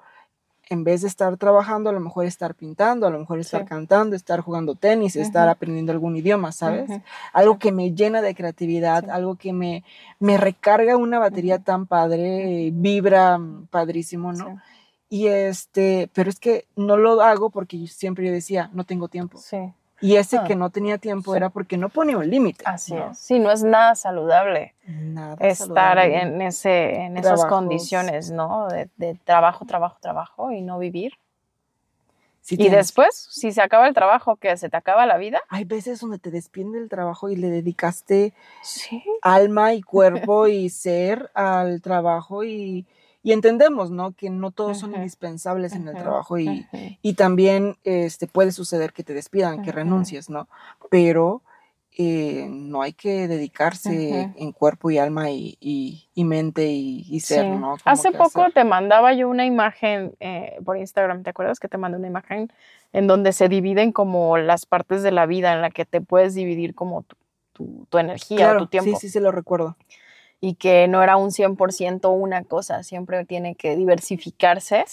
en 0.69 0.83
vez 0.83 1.01
de 1.01 1.07
estar 1.07 1.35
trabajando, 1.37 1.89
a 1.89 1.93
lo 1.93 1.99
mejor 1.99 2.25
estar 2.25 2.53
pintando, 2.53 3.07
a 3.07 3.09
lo 3.09 3.19
mejor 3.19 3.39
estar 3.39 3.65
cantando, 3.65 4.15
estar 4.15 4.39
jugando 4.41 4.75
tenis, 4.75 5.15
estar 5.15 5.49
aprendiendo 5.49 5.91
algún 5.91 6.15
idioma, 6.15 6.51
¿sabes? 6.51 6.89
Algo 7.33 7.57
que 7.57 7.71
me 7.71 7.93
llena 7.93 8.21
de 8.21 8.35
creatividad, 8.35 9.09
algo 9.09 9.35
que 9.35 9.51
me, 9.51 9.83
me 10.19 10.37
recarga 10.37 10.95
una 10.95 11.17
batería 11.17 11.59
tan 11.59 11.87
padre, 11.87 12.69
vibra 12.71 13.39
padrísimo, 13.71 14.31
¿no? 14.31 14.61
Y 15.09 15.27
este, 15.27 16.09
pero 16.13 16.29
es 16.29 16.39
que 16.39 16.65
no 16.75 16.95
lo 16.95 17.21
hago 17.21 17.49
porque 17.49 17.87
siempre 17.87 18.25
yo 18.27 18.31
decía, 18.31 18.69
no 18.73 18.83
tengo 18.83 19.07
tiempo. 19.07 19.39
Sí. 19.39 19.73
Y 20.01 20.15
ese 20.15 20.37
ah. 20.37 20.43
que 20.45 20.55
no 20.55 20.69
tenía 20.69 20.97
tiempo 20.97 21.35
era 21.35 21.49
porque 21.49 21.77
no 21.77 21.89
ponía 21.89 22.17
un 22.17 22.29
límite. 22.29 22.63
Así 22.65 22.95
es. 22.95 23.17
Sí, 23.17 23.39
no 23.39 23.51
es 23.51 23.63
nada 23.63 23.95
saludable 23.95 24.75
nada 24.87 25.35
estar 25.45 25.97
en, 25.99 26.41
ese, 26.41 26.95
en 26.95 27.17
esas 27.17 27.45
condiciones, 27.45 28.31
¿no? 28.31 28.67
De, 28.69 29.15
trabajo, 29.25 29.65
trabajo, 29.65 29.97
trabajo 29.99 30.51
y 30.51 30.61
no 30.61 30.79
vivir. 30.79 31.13
y 32.49 32.69
después, 32.69 33.27
si 33.29 33.51
se 33.51 33.61
acaba 33.61 33.87
el 33.87 33.93
trabajo, 33.93 34.37
que 34.37 34.55
se 34.57 34.69
te 34.69 34.77
acaba 34.77 35.05
la 35.05 35.17
vida. 35.17 35.41
Hay 35.49 35.65
veces 35.65 35.99
donde 35.99 36.17
te 36.17 36.31
despiden 36.31 36.71
del 36.71 36.87
trabajo 36.87 37.29
y 37.29 37.35
le 37.35 37.49
dedicaste 37.49 38.33
alma 39.21 39.73
y 39.73 39.81
cuerpo 39.83 40.47
y 40.47 40.69
ser 40.69 41.29
al 41.33 41.81
trabajo 41.81 42.43
y 42.43 42.85
y 43.21 43.33
entendemos, 43.33 43.91
¿no? 43.91 44.13
Que 44.13 44.29
no 44.29 44.51
todos 44.51 44.79
son 44.79 44.95
indispensables 44.95 45.73
en 45.73 45.87
el 45.87 45.95
trabajo 45.95 46.37
y, 46.37 46.65
y, 47.01 47.13
también 47.13 47.77
este, 47.83 48.27
puede 48.27 48.51
suceder 48.51 48.93
que 48.93 49.03
te 49.03 49.13
despidan, 49.13 49.61
que 49.61 49.71
renuncies, 49.71 50.29
¿no? 50.29 50.47
Pero 50.89 51.41
eh, 51.97 52.47
no 52.49 52.81
hay 52.81 52.93
que 52.93 53.27
dedicarse 53.27 54.31
en 54.35 54.51
cuerpo 54.53 54.89
y 54.89 54.97
alma 54.97 55.31
y, 55.31 55.57
y, 55.59 56.23
mente 56.23 56.67
y, 56.67 57.19
ser, 57.19 57.45
¿no? 57.45 57.75
Hace 57.83 58.11
poco 58.11 58.51
te 58.51 58.63
mandaba 58.63 59.13
yo 59.13 59.27
una 59.27 59.45
imagen 59.45 60.15
eh, 60.21 60.57
por 60.63 60.77
Instagram, 60.77 61.23
¿te 61.23 61.31
acuerdas 61.31 61.59
que 61.59 61.67
te 61.67 61.77
mandé 61.77 61.97
una 61.97 62.07
imagen 62.07 62.53
en 62.93 63.07
donde 63.07 63.33
se 63.33 63.49
dividen 63.49 63.91
como 63.91 64.37
las 64.37 64.65
partes 64.65 65.03
de 65.03 65.11
la 65.11 65.25
vida 65.25 65.51
en 65.51 65.61
la 65.61 65.71
que 65.71 65.83
te 65.83 65.99
puedes 65.99 66.35
dividir 66.35 66.73
como 66.73 67.03
tu, 67.03 67.17
tu, 67.89 67.97
energía, 67.97 68.57
tu 68.57 68.67
tiempo? 68.67 68.91
Sí, 68.91 69.07
sí, 69.07 69.09
sí, 69.09 69.19
lo 69.19 69.31
recuerdo 69.33 69.75
y 70.41 70.55
que 70.55 70.87
no 70.87 71.03
era 71.03 71.17
un 71.17 71.31
100% 71.31 72.09
una 72.13 72.43
cosa, 72.43 72.83
siempre 72.83 73.25
tiene 73.25 73.55
que 73.55 73.75
diversificarse 73.75 74.85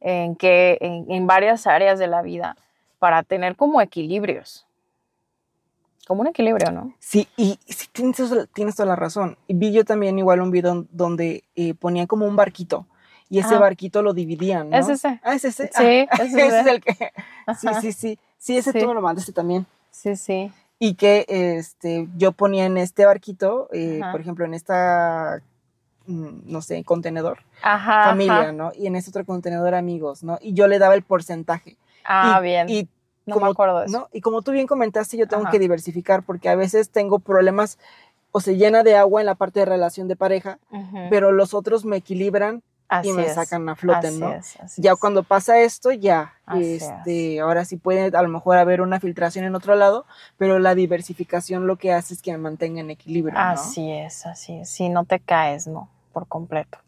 en, 0.00 0.36
que, 0.36 0.78
en, 0.80 1.26
varias 1.26 1.66
áreas 1.66 1.98
de 1.98 2.06
la 2.06 2.22
vida 2.22 2.56
para 2.98 3.22
tener 3.22 3.56
como 3.56 3.80
equilibrios. 3.80 4.66
Como 6.06 6.20
un 6.20 6.28
equilibrio, 6.28 6.70
¿no? 6.70 6.94
Sí, 7.00 7.26
y, 7.36 7.58
tienes, 7.92 8.22
tienes, 8.54 8.76
toda 8.76 8.86
la 8.86 8.96
razón. 8.96 9.36
Vi 9.48 9.72
yo 9.72 9.84
también 9.84 10.18
igual 10.18 10.40
un 10.40 10.50
video 10.50 10.86
donde 10.90 11.42
eh, 11.56 11.74
ponía 11.74 12.06
como 12.06 12.26
un 12.26 12.36
barquito 12.36 12.86
y 13.28 13.40
ese 13.40 13.56
barquito 13.56 14.02
lo 14.02 14.12
dividían, 14.12 14.70
¿no? 14.70 14.76
Es 14.76 14.88
ese. 14.88 15.20
Ah, 15.24 15.34
es 15.34 15.44
ese. 15.44 15.68
Sí, 15.74 16.06
ah, 16.08 16.16
ese, 16.22 16.46
es 16.46 16.66
el 16.66 16.80
que... 16.80 17.12
Sí, 17.60 17.68
sí, 17.80 17.92
sí. 17.92 18.18
Sí, 18.38 18.56
ese 18.56 18.72
tú 18.72 18.86
me 18.86 18.94
lo 18.94 19.00
mandaste 19.00 19.32
también. 19.32 19.66
Sí, 19.90 20.14
sí 20.14 20.52
y 20.78 20.94
que 20.94 21.24
este, 21.28 22.08
yo 22.16 22.32
ponía 22.32 22.66
en 22.66 22.76
este 22.76 23.06
barquito, 23.06 23.68
eh, 23.72 24.00
por 24.12 24.20
ejemplo, 24.20 24.44
en 24.44 24.54
esta, 24.54 25.42
mm, 26.06 26.40
no 26.44 26.60
sé, 26.60 26.84
contenedor, 26.84 27.38
familia, 27.62 28.52
¿no? 28.52 28.72
Y 28.76 28.86
en 28.86 28.96
este 28.96 29.10
otro 29.10 29.24
contenedor 29.24 29.74
amigos, 29.74 30.22
¿no? 30.22 30.38
Y 30.40 30.52
yo 30.52 30.66
le 30.66 30.78
daba 30.78 30.94
el 30.94 31.02
porcentaje. 31.02 31.76
Ah, 32.04 32.40
bien. 32.40 32.68
Y 32.68 32.88
no 33.26 33.40
me 33.40 33.48
acuerdo 33.48 33.80
de 33.80 33.86
eso. 33.86 33.98
¿no? 33.98 34.08
Y 34.12 34.20
como 34.20 34.42
tú 34.42 34.52
bien 34.52 34.66
comentaste, 34.66 35.16
yo 35.16 35.26
tengo 35.26 35.50
que 35.50 35.58
diversificar 35.58 36.22
porque 36.22 36.48
a 36.48 36.54
veces 36.54 36.90
tengo 36.90 37.18
problemas 37.18 37.78
o 38.30 38.40
se 38.40 38.56
llena 38.56 38.82
de 38.82 38.96
agua 38.96 39.20
en 39.20 39.26
la 39.26 39.34
parte 39.34 39.60
de 39.60 39.66
relación 39.66 40.08
de 40.08 40.16
pareja, 40.16 40.58
pero 41.10 41.32
los 41.32 41.54
otros 41.54 41.84
me 41.84 41.96
equilibran 41.96 42.62
y 43.02 43.12
me 43.12 43.28
sacan 43.28 43.68
a 43.68 43.74
flote, 43.74 44.12
¿no? 44.12 44.32
ya 44.76 44.94
cuando 44.96 45.22
pasa 45.22 45.58
esto, 45.58 45.90
ya, 45.90 46.34
este, 46.54 47.40
ahora 47.40 47.64
sí 47.64 47.76
puede 47.76 48.16
a 48.16 48.22
lo 48.22 48.28
mejor 48.28 48.58
haber 48.58 48.80
una 48.80 49.00
filtración 49.00 49.44
en 49.44 49.54
otro 49.54 49.74
lado, 49.74 50.06
pero 50.36 50.58
la 50.58 50.74
diversificación 50.74 51.66
lo 51.66 51.76
que 51.76 51.92
hace 51.92 52.14
es 52.14 52.22
que 52.22 52.32
me 52.32 52.38
mantenga 52.38 52.80
en 52.80 52.90
equilibrio. 52.90 53.36
Así 53.36 53.90
es, 53.90 54.26
así 54.26 54.58
es. 54.58 54.68
Si 54.68 54.88
no 54.88 55.04
te 55.04 55.18
caes, 55.18 55.66
¿no? 55.66 55.90
Por 56.12 56.28
completo. 56.28 56.78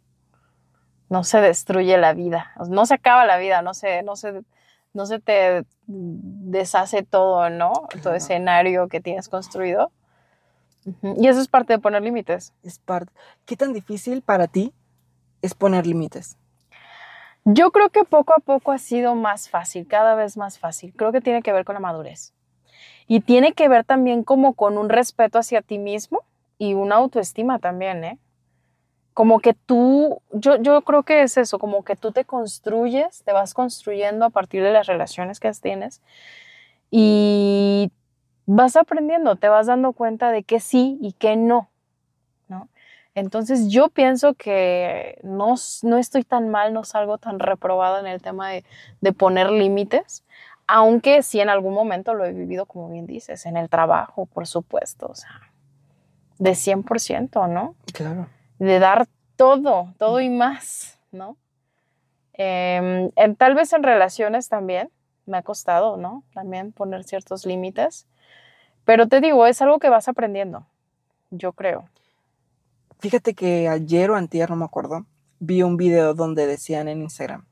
No 1.08 1.24
se 1.24 1.40
destruye 1.40 1.96
la 1.98 2.12
vida, 2.12 2.52
no 2.68 2.86
se 2.86 2.94
acaba 2.94 3.24
la 3.24 3.38
vida, 3.38 3.62
no 3.62 3.74
se, 3.74 4.02
no 4.02 4.14
se, 4.14 4.42
no 4.92 5.06
se 5.06 5.18
te 5.18 5.64
deshace 5.86 7.02
todo, 7.02 7.50
¿no? 7.50 7.72
Todo 8.02 8.14
escenario 8.14 8.88
que 8.88 9.00
tienes 9.00 9.28
construido. 9.28 9.90
Y 11.16 11.26
eso 11.26 11.40
es 11.40 11.48
parte 11.48 11.72
de 11.72 11.78
poner 11.78 12.02
límites. 12.02 12.52
Es 12.62 12.78
parte. 12.78 13.12
¿Qué 13.46 13.56
tan 13.56 13.72
difícil 13.72 14.22
para 14.22 14.46
ti 14.46 14.72
es 15.42 15.54
poner 15.54 15.86
límites? 15.86 16.36
Yo 17.44 17.70
creo 17.70 17.88
que 17.88 18.04
poco 18.04 18.34
a 18.34 18.40
poco 18.40 18.72
ha 18.72 18.78
sido 18.78 19.14
más 19.14 19.48
fácil, 19.48 19.86
cada 19.86 20.14
vez 20.14 20.36
más 20.36 20.58
fácil. 20.58 20.92
Creo 20.94 21.12
que 21.12 21.20
tiene 21.20 21.42
que 21.42 21.52
ver 21.52 21.64
con 21.64 21.74
la 21.74 21.80
madurez. 21.80 22.34
Y 23.06 23.20
tiene 23.20 23.54
que 23.54 23.68
ver 23.68 23.84
también 23.84 24.22
como 24.22 24.52
con 24.52 24.76
un 24.76 24.90
respeto 24.90 25.38
hacia 25.38 25.62
ti 25.62 25.78
mismo 25.78 26.24
y 26.58 26.74
una 26.74 26.96
autoestima 26.96 27.58
también, 27.58 28.04
¿eh? 28.04 28.18
Como 29.14 29.40
que 29.40 29.54
tú, 29.54 30.20
yo, 30.32 30.56
yo 30.56 30.82
creo 30.82 31.02
que 31.04 31.22
es 31.22 31.38
eso, 31.38 31.58
como 31.58 31.82
que 31.84 31.96
tú 31.96 32.12
te 32.12 32.24
construyes, 32.24 33.22
te 33.24 33.32
vas 33.32 33.54
construyendo 33.54 34.26
a 34.26 34.30
partir 34.30 34.62
de 34.62 34.70
las 34.70 34.86
relaciones 34.86 35.40
que 35.40 35.50
tienes 35.52 36.02
y 36.90 37.90
vas 38.46 38.76
aprendiendo, 38.76 39.36
te 39.36 39.48
vas 39.48 39.66
dando 39.66 39.92
cuenta 39.92 40.30
de 40.30 40.42
que 40.42 40.60
sí 40.60 40.98
y 41.00 41.12
que 41.12 41.36
no. 41.36 41.70
Entonces 43.18 43.68
yo 43.68 43.88
pienso 43.88 44.34
que 44.34 45.18
no, 45.22 45.54
no 45.82 45.98
estoy 45.98 46.24
tan 46.24 46.48
mal, 46.48 46.72
no 46.72 46.84
salgo 46.84 47.18
tan 47.18 47.38
reprobada 47.38 48.00
en 48.00 48.06
el 48.06 48.22
tema 48.22 48.50
de, 48.50 48.64
de 49.00 49.12
poner 49.12 49.50
límites, 49.50 50.24
aunque 50.66 51.22
sí 51.22 51.40
en 51.40 51.48
algún 51.48 51.74
momento 51.74 52.14
lo 52.14 52.24
he 52.24 52.32
vivido, 52.32 52.66
como 52.66 52.90
bien 52.90 53.06
dices, 53.06 53.46
en 53.46 53.56
el 53.56 53.68
trabajo, 53.68 54.26
por 54.26 54.46
supuesto, 54.46 55.08
o 55.08 55.14
sea, 55.14 55.50
de 56.38 56.52
100%, 56.54 57.48
¿no? 57.48 57.74
Claro. 57.92 58.28
De 58.58 58.78
dar 58.78 59.08
todo, 59.36 59.94
todo 59.98 60.20
y 60.20 60.28
más, 60.28 60.98
¿no? 61.10 61.36
Em, 62.34 63.10
tal 63.36 63.54
vez 63.54 63.72
en 63.72 63.82
relaciones 63.82 64.48
también, 64.48 64.90
me 65.26 65.38
ha 65.38 65.42
costado, 65.42 65.96
¿no? 65.96 66.22
También 66.32 66.72
poner 66.72 67.04
ciertos 67.04 67.44
límites, 67.44 68.06
pero 68.84 69.08
te 69.08 69.20
digo, 69.20 69.46
es 69.46 69.60
algo 69.60 69.78
que 69.78 69.88
vas 69.88 70.08
aprendiendo, 70.08 70.66
yo 71.30 71.52
creo. 71.52 71.88
Fíjate 73.00 73.34
que 73.34 73.68
ayer 73.68 74.10
o 74.10 74.16
antier, 74.16 74.50
no 74.50 74.56
me 74.56 74.64
acuerdo, 74.64 75.06
vi 75.38 75.62
un 75.62 75.76
video 75.76 76.14
donde 76.14 76.46
decían 76.46 76.88
en 76.88 77.02
Instagram, 77.02 77.46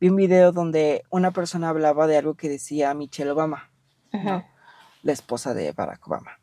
vi 0.00 0.08
un 0.10 0.16
video 0.16 0.52
donde 0.52 1.02
una 1.10 1.32
persona 1.32 1.70
hablaba 1.70 2.06
de 2.06 2.18
algo 2.18 2.34
que 2.34 2.48
decía 2.48 2.94
Michelle 2.94 3.30
Obama, 3.30 3.70
la 4.12 5.12
esposa 5.12 5.54
de 5.54 5.72
Barack 5.72 6.06
Obama. 6.06 6.38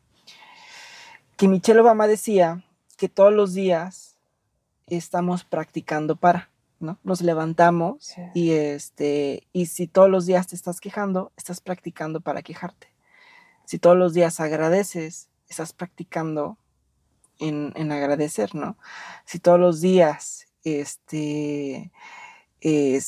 Que 1.37 1.47
Michelle 1.47 1.79
Obama 1.79 2.05
decía 2.07 2.65
que 2.97 3.07
todos 3.07 3.33
los 3.33 3.53
días 3.53 4.17
estamos 4.87 5.45
practicando 5.45 6.17
para, 6.17 6.49
¿no? 6.79 6.99
Nos 7.03 7.21
levantamos 7.21 8.13
y 8.33 8.51
este 8.51 9.47
y 9.53 9.67
si 9.67 9.87
todos 9.87 10.09
los 10.09 10.25
días 10.25 10.47
te 10.47 10.55
estás 10.55 10.81
quejando, 10.81 11.31
estás 11.37 11.61
practicando 11.61 12.19
para 12.19 12.41
quejarte. 12.41 12.93
Si 13.65 13.79
todos 13.79 13.97
los 13.97 14.13
días 14.13 14.41
agradeces, 14.41 15.29
estás 15.47 15.71
practicando 15.71 16.57
en, 17.47 17.91
agradecer, 17.91 18.55
¿no? 18.55 18.77
Si 19.25 19.39
todos 19.39 19.59
los 19.59 19.81
días, 19.81 20.47
este, 20.63 21.91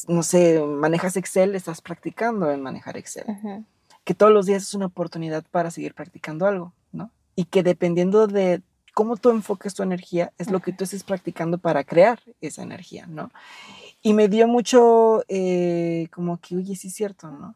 no 0.08 0.24
sé, 0.24 0.62
manejas 0.62 1.18
Excel, 1.18 1.56
estás 1.56 1.82
practicando 1.82 2.52
en 2.52 2.62
manejar 2.62 2.98
Excel. 2.98 3.26
Que 4.04 4.14
todos 4.14 4.32
los 4.32 4.46
días 4.46 4.64
es 4.64 4.74
una 4.74 4.88
oportunidad 4.88 5.44
para 5.50 5.72
seguir 5.72 5.94
practicando 5.94 6.46
algo, 6.46 6.74
¿no? 6.92 7.12
Y 7.36 7.46
que 7.46 7.64
dependiendo 7.64 8.28
de 8.28 8.62
cómo 8.94 9.18
tú 9.18 9.30
enfoques 9.30 9.74
tu 9.74 9.84
energía, 9.84 10.32
es 10.38 10.50
lo 10.50 10.62
que 10.62 10.72
tú 10.72 10.86
estés 10.86 11.04
practicando 11.04 11.58
para 11.58 11.84
crear 11.84 12.20
esa 12.40 12.64
energía, 12.64 13.08
¿no? 13.08 13.32
Y 14.02 14.14
me 14.14 14.30
dio 14.30 14.48
mucho 14.48 15.24
eh, 15.28 16.08
como 16.12 16.40
que, 16.40 16.56
oye, 16.56 16.76
sí 16.76 16.88
es 16.90 16.94
cierto, 16.94 17.32
¿no? 17.32 17.56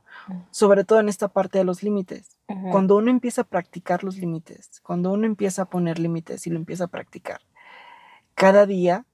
Sobre 0.52 0.84
todo 0.84 1.00
en 1.00 1.08
esta 1.10 1.28
parte 1.28 1.60
de 1.60 1.64
los 1.64 1.84
límites. 1.84 2.39
Cuando 2.72 2.98
uno 2.98 3.12
empieza 3.12 3.42
a 3.42 3.44
practicar 3.44 4.04
los 4.04 4.18
límites, 4.18 4.82
cuando 4.82 5.12
uno 5.12 5.26
empieza 5.26 5.64
a 5.64 5.66
poner 5.66 6.00
límites 6.00 6.48
y 6.48 6.50
lo 6.50 6.58
empieza 6.58 6.86
a 6.86 6.88
practicar, 6.88 7.42
cada 8.34 8.66
día 8.66 9.06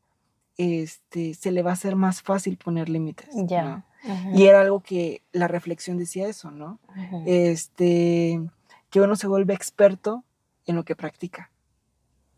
este, 0.58 1.34
se 1.34 1.52
le 1.52 1.62
va 1.62 1.72
a 1.72 1.74
hacer 1.74 1.96
más 1.96 2.22
fácil 2.22 2.58
poner 2.58 2.90
límites. 2.90 3.30
Ya. 3.34 3.86
Y 4.34 4.46
era 4.46 4.62
algo 4.62 4.82
que 4.82 5.24
la 5.32 5.48
reflexión 5.48 5.98
decía 5.98 6.28
eso, 6.28 6.52
¿no? 6.52 6.80
Este, 7.26 8.40
que 8.90 9.02
uno 9.02 9.16
se 9.16 9.28
vuelve 9.28 9.54
experto 9.54 10.24
en 10.66 10.76
lo 10.76 10.86
que 10.86 10.96
practica 10.96 11.52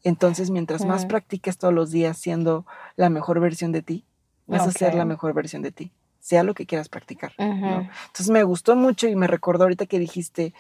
Entonces, 0.03 0.49
mientras 0.49 0.85
más 0.85 1.05
practiques 1.05 1.57
todos 1.57 1.73
los 1.73 1.91
días 1.91 2.17
siendo 2.17 2.65
la 2.95 3.09
mejor 3.09 3.39
versión 3.39 3.71
de 3.71 3.81
ti, 3.81 4.05
vas 4.45 4.65
a 4.67 4.71
ser 4.71 4.95
la 4.95 5.05
mejor 5.05 5.33
versión 5.33 5.61
de 5.61 5.71
ti, 5.71 5.91
sea 6.27 6.43
lo 6.43 6.53
que 6.53 6.65
quieras 6.65 6.89
practicar. 6.89 7.31
Entonces 7.38 8.29
me 8.29 8.43
gustó 8.43 8.75
mucho 8.75 9.07
y 9.07 9.15
me 9.15 9.27
recordó 9.27 9.63
ahorita 9.63 9.86
que 9.86 9.98
dijiste 9.98 10.53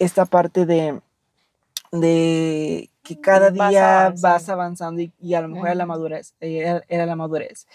esta 0.00 0.24
parte 0.24 0.66
de, 0.66 1.00
de 2.00 2.90
que 3.04 3.20
cada 3.20 3.50
Vas 3.50 3.70
día 3.70 4.00
avanzando. 4.06 4.28
vas 4.28 4.48
avanzando 4.48 5.02
y, 5.02 5.12
y 5.20 5.34
a 5.34 5.42
lo 5.42 5.48
mejor 5.48 5.68
era 5.68 5.74
la 5.74 5.86
madurez, 5.86 6.34
era, 6.40 6.82
era 6.88 7.04
la 7.04 7.14
madurez. 7.14 7.66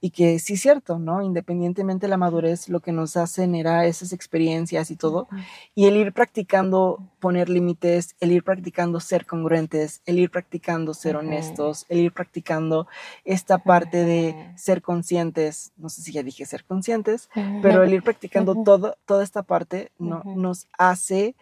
Y 0.00 0.10
que 0.10 0.38
sí 0.38 0.54
es 0.54 0.62
cierto, 0.62 0.98
¿no? 0.98 1.22
Independientemente 1.22 2.06
de 2.06 2.10
la 2.10 2.16
madurez, 2.16 2.70
lo 2.70 2.80
que 2.80 2.90
nos 2.90 3.18
hacen 3.18 3.54
era 3.54 3.84
esas 3.84 4.14
experiencias 4.14 4.90
y 4.90 4.96
todo. 4.96 5.28
Y 5.74 5.84
el 5.86 5.96
ir 5.96 6.14
practicando 6.14 7.06
poner 7.20 7.50
límites, 7.50 8.16
el 8.20 8.32
ir 8.32 8.42
practicando 8.42 8.98
ser 8.98 9.26
congruentes, 9.26 10.00
el 10.06 10.18
ir 10.18 10.30
practicando 10.30 10.94
ser 10.94 11.16
honestos, 11.16 11.84
el 11.90 12.00
ir 12.00 12.12
practicando 12.12 12.88
esta 13.24 13.58
parte 13.58 14.04
de 14.04 14.52
ser 14.56 14.80
conscientes, 14.80 15.72
no 15.76 15.90
sé 15.90 16.00
si 16.00 16.12
ya 16.12 16.22
dije 16.22 16.46
ser 16.46 16.64
conscientes, 16.64 17.28
pero 17.60 17.82
el 17.82 17.92
ir 17.92 18.02
practicando 18.02 18.64
todo, 18.64 18.96
toda 19.04 19.22
esta 19.22 19.42
parte 19.42 19.92
no, 19.98 20.22
nos 20.24 20.66
hace 20.78 21.36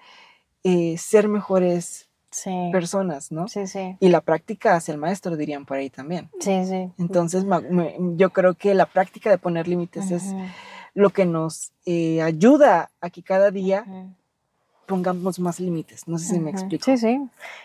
eh, 0.64 0.98
ser 0.98 1.28
mejores 1.28 2.09
Sí. 2.30 2.68
personas, 2.72 3.32
¿no? 3.32 3.48
Sí, 3.48 3.66
sí. 3.66 3.96
Y 3.98 4.08
la 4.08 4.20
práctica 4.20 4.76
hace 4.76 4.92
el 4.92 4.98
maestro, 4.98 5.36
dirían 5.36 5.66
por 5.66 5.78
ahí 5.78 5.90
también. 5.90 6.30
Sí, 6.40 6.64
sí. 6.64 6.90
Entonces, 6.98 7.44
me- 7.44 7.96
yo 8.16 8.30
creo 8.30 8.54
que 8.54 8.72
la 8.74 8.86
práctica 8.86 9.30
de 9.30 9.38
poner 9.38 9.66
límites 9.66 10.10
es 10.12 10.34
lo 10.94 11.10
que 11.10 11.24
nos 11.26 11.72
eh, 11.86 12.22
ayuda 12.22 12.90
a 13.00 13.10
que 13.10 13.22
cada 13.22 13.50
día 13.50 13.84
pongamos 14.86 15.38
más 15.38 15.60
límites. 15.60 16.08
No 16.08 16.18
sé 16.18 16.26
si 16.34 16.40
me 16.40 16.50
explico. 16.50 16.84
Sí, 16.84 16.96
sí. 16.98 17.20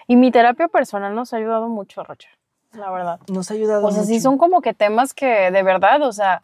Y 0.07 0.15
mi 0.15 0.31
terapia 0.31 0.67
personal 0.67 1.15
nos 1.15 1.33
ha 1.33 1.37
ayudado 1.37 1.67
mucho, 1.69 2.03
Rocha, 2.03 2.29
la 2.73 2.91
verdad. 2.91 3.19
Nos 3.27 3.49
ha 3.49 3.55
ayudado 3.55 3.85
O 3.85 3.91
sea, 3.91 4.03
sí 4.03 4.13
mucho. 4.13 4.23
son 4.23 4.37
como 4.37 4.61
que 4.61 4.73
temas 4.73 5.13
que 5.13 5.49
de 5.51 5.63
verdad, 5.63 6.01
o 6.03 6.11
sea, 6.11 6.43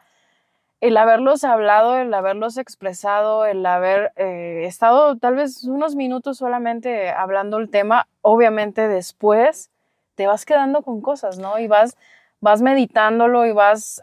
el 0.82 0.98
haberlos 0.98 1.44
hablado, 1.44 1.96
el 1.96 2.12
haberlos 2.14 2.58
expresado, 2.58 3.46
el 3.46 3.64
haber 3.66 4.12
eh, 4.16 4.64
estado 4.66 5.16
tal 5.16 5.36
vez 5.36 5.64
unos 5.64 5.96
minutos 5.96 6.38
solamente 6.38 7.12
hablando 7.12 7.58
el 7.58 7.70
tema, 7.70 8.08
obviamente 8.22 8.88
después 8.88 9.70
te 10.16 10.26
vas 10.26 10.44
quedando 10.44 10.82
con 10.82 11.02
cosas, 11.02 11.38
¿no? 11.38 11.60
Y 11.60 11.68
vas, 11.68 11.98
vas 12.42 12.64
meditándolo 12.64 13.46
y 13.46 13.52
vas 13.52 14.02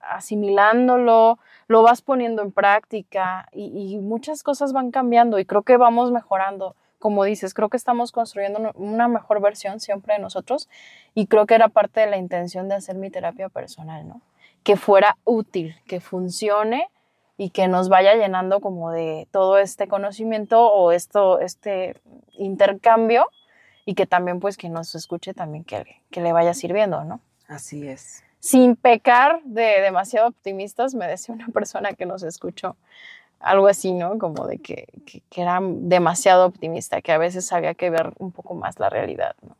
asimilándolo, 0.00 1.38
lo 1.68 1.82
vas 1.82 2.00
poniendo 2.00 2.40
en 2.42 2.50
práctica 2.50 3.48
y, 3.52 3.94
y 3.94 3.98
muchas 3.98 4.42
cosas 4.42 4.72
van 4.72 4.90
cambiando 4.90 5.38
y 5.38 5.44
creo 5.44 5.62
que 5.62 5.76
vamos 5.76 6.12
mejorando. 6.12 6.74
Como 6.98 7.24
dices, 7.24 7.52
creo 7.52 7.68
que 7.68 7.76
estamos 7.76 8.10
construyendo 8.10 8.72
una 8.74 9.06
mejor 9.06 9.42
versión 9.42 9.80
siempre 9.80 10.14
de 10.14 10.20
nosotros 10.20 10.70
y 11.14 11.26
creo 11.26 11.44
que 11.44 11.54
era 11.54 11.68
parte 11.68 12.00
de 12.00 12.06
la 12.06 12.16
intención 12.16 12.68
de 12.70 12.76
hacer 12.76 12.96
mi 12.96 13.10
terapia 13.10 13.50
personal, 13.50 14.08
¿no? 14.08 14.22
Que 14.66 14.76
fuera 14.76 15.16
útil, 15.24 15.76
que 15.86 16.00
funcione 16.00 16.90
y 17.36 17.50
que 17.50 17.68
nos 17.68 17.88
vaya 17.88 18.16
llenando 18.16 18.60
como 18.60 18.90
de 18.90 19.28
todo 19.30 19.58
este 19.58 19.86
conocimiento 19.86 20.66
o 20.72 20.90
esto, 20.90 21.38
este 21.38 21.94
intercambio 22.32 23.28
y 23.84 23.94
que 23.94 24.06
también 24.06 24.40
pues 24.40 24.56
quien 24.56 24.72
nos 24.72 24.96
escuche 24.96 25.34
también 25.34 25.62
que, 25.62 25.84
que 26.10 26.20
le 26.20 26.32
vaya 26.32 26.52
sirviendo, 26.52 27.04
¿no? 27.04 27.20
Así 27.46 27.86
es. 27.86 28.24
Sin 28.40 28.74
pecar 28.74 29.40
de 29.44 29.80
demasiado 29.82 30.26
optimistas, 30.26 30.96
me 30.96 31.06
decía 31.06 31.32
una 31.32 31.46
persona 31.54 31.92
que 31.92 32.04
nos 32.04 32.24
escuchó 32.24 32.76
algo 33.38 33.68
así, 33.68 33.92
¿no? 33.92 34.18
Como 34.18 34.48
de 34.48 34.58
que, 34.58 34.88
que, 35.06 35.22
que 35.30 35.42
era 35.42 35.60
demasiado 35.62 36.44
optimista, 36.44 37.02
que 37.02 37.12
a 37.12 37.18
veces 37.18 37.52
había 37.52 37.74
que 37.74 37.88
ver 37.88 38.14
un 38.18 38.32
poco 38.32 38.54
más 38.54 38.80
la 38.80 38.90
realidad, 38.90 39.36
¿no? 39.42 39.56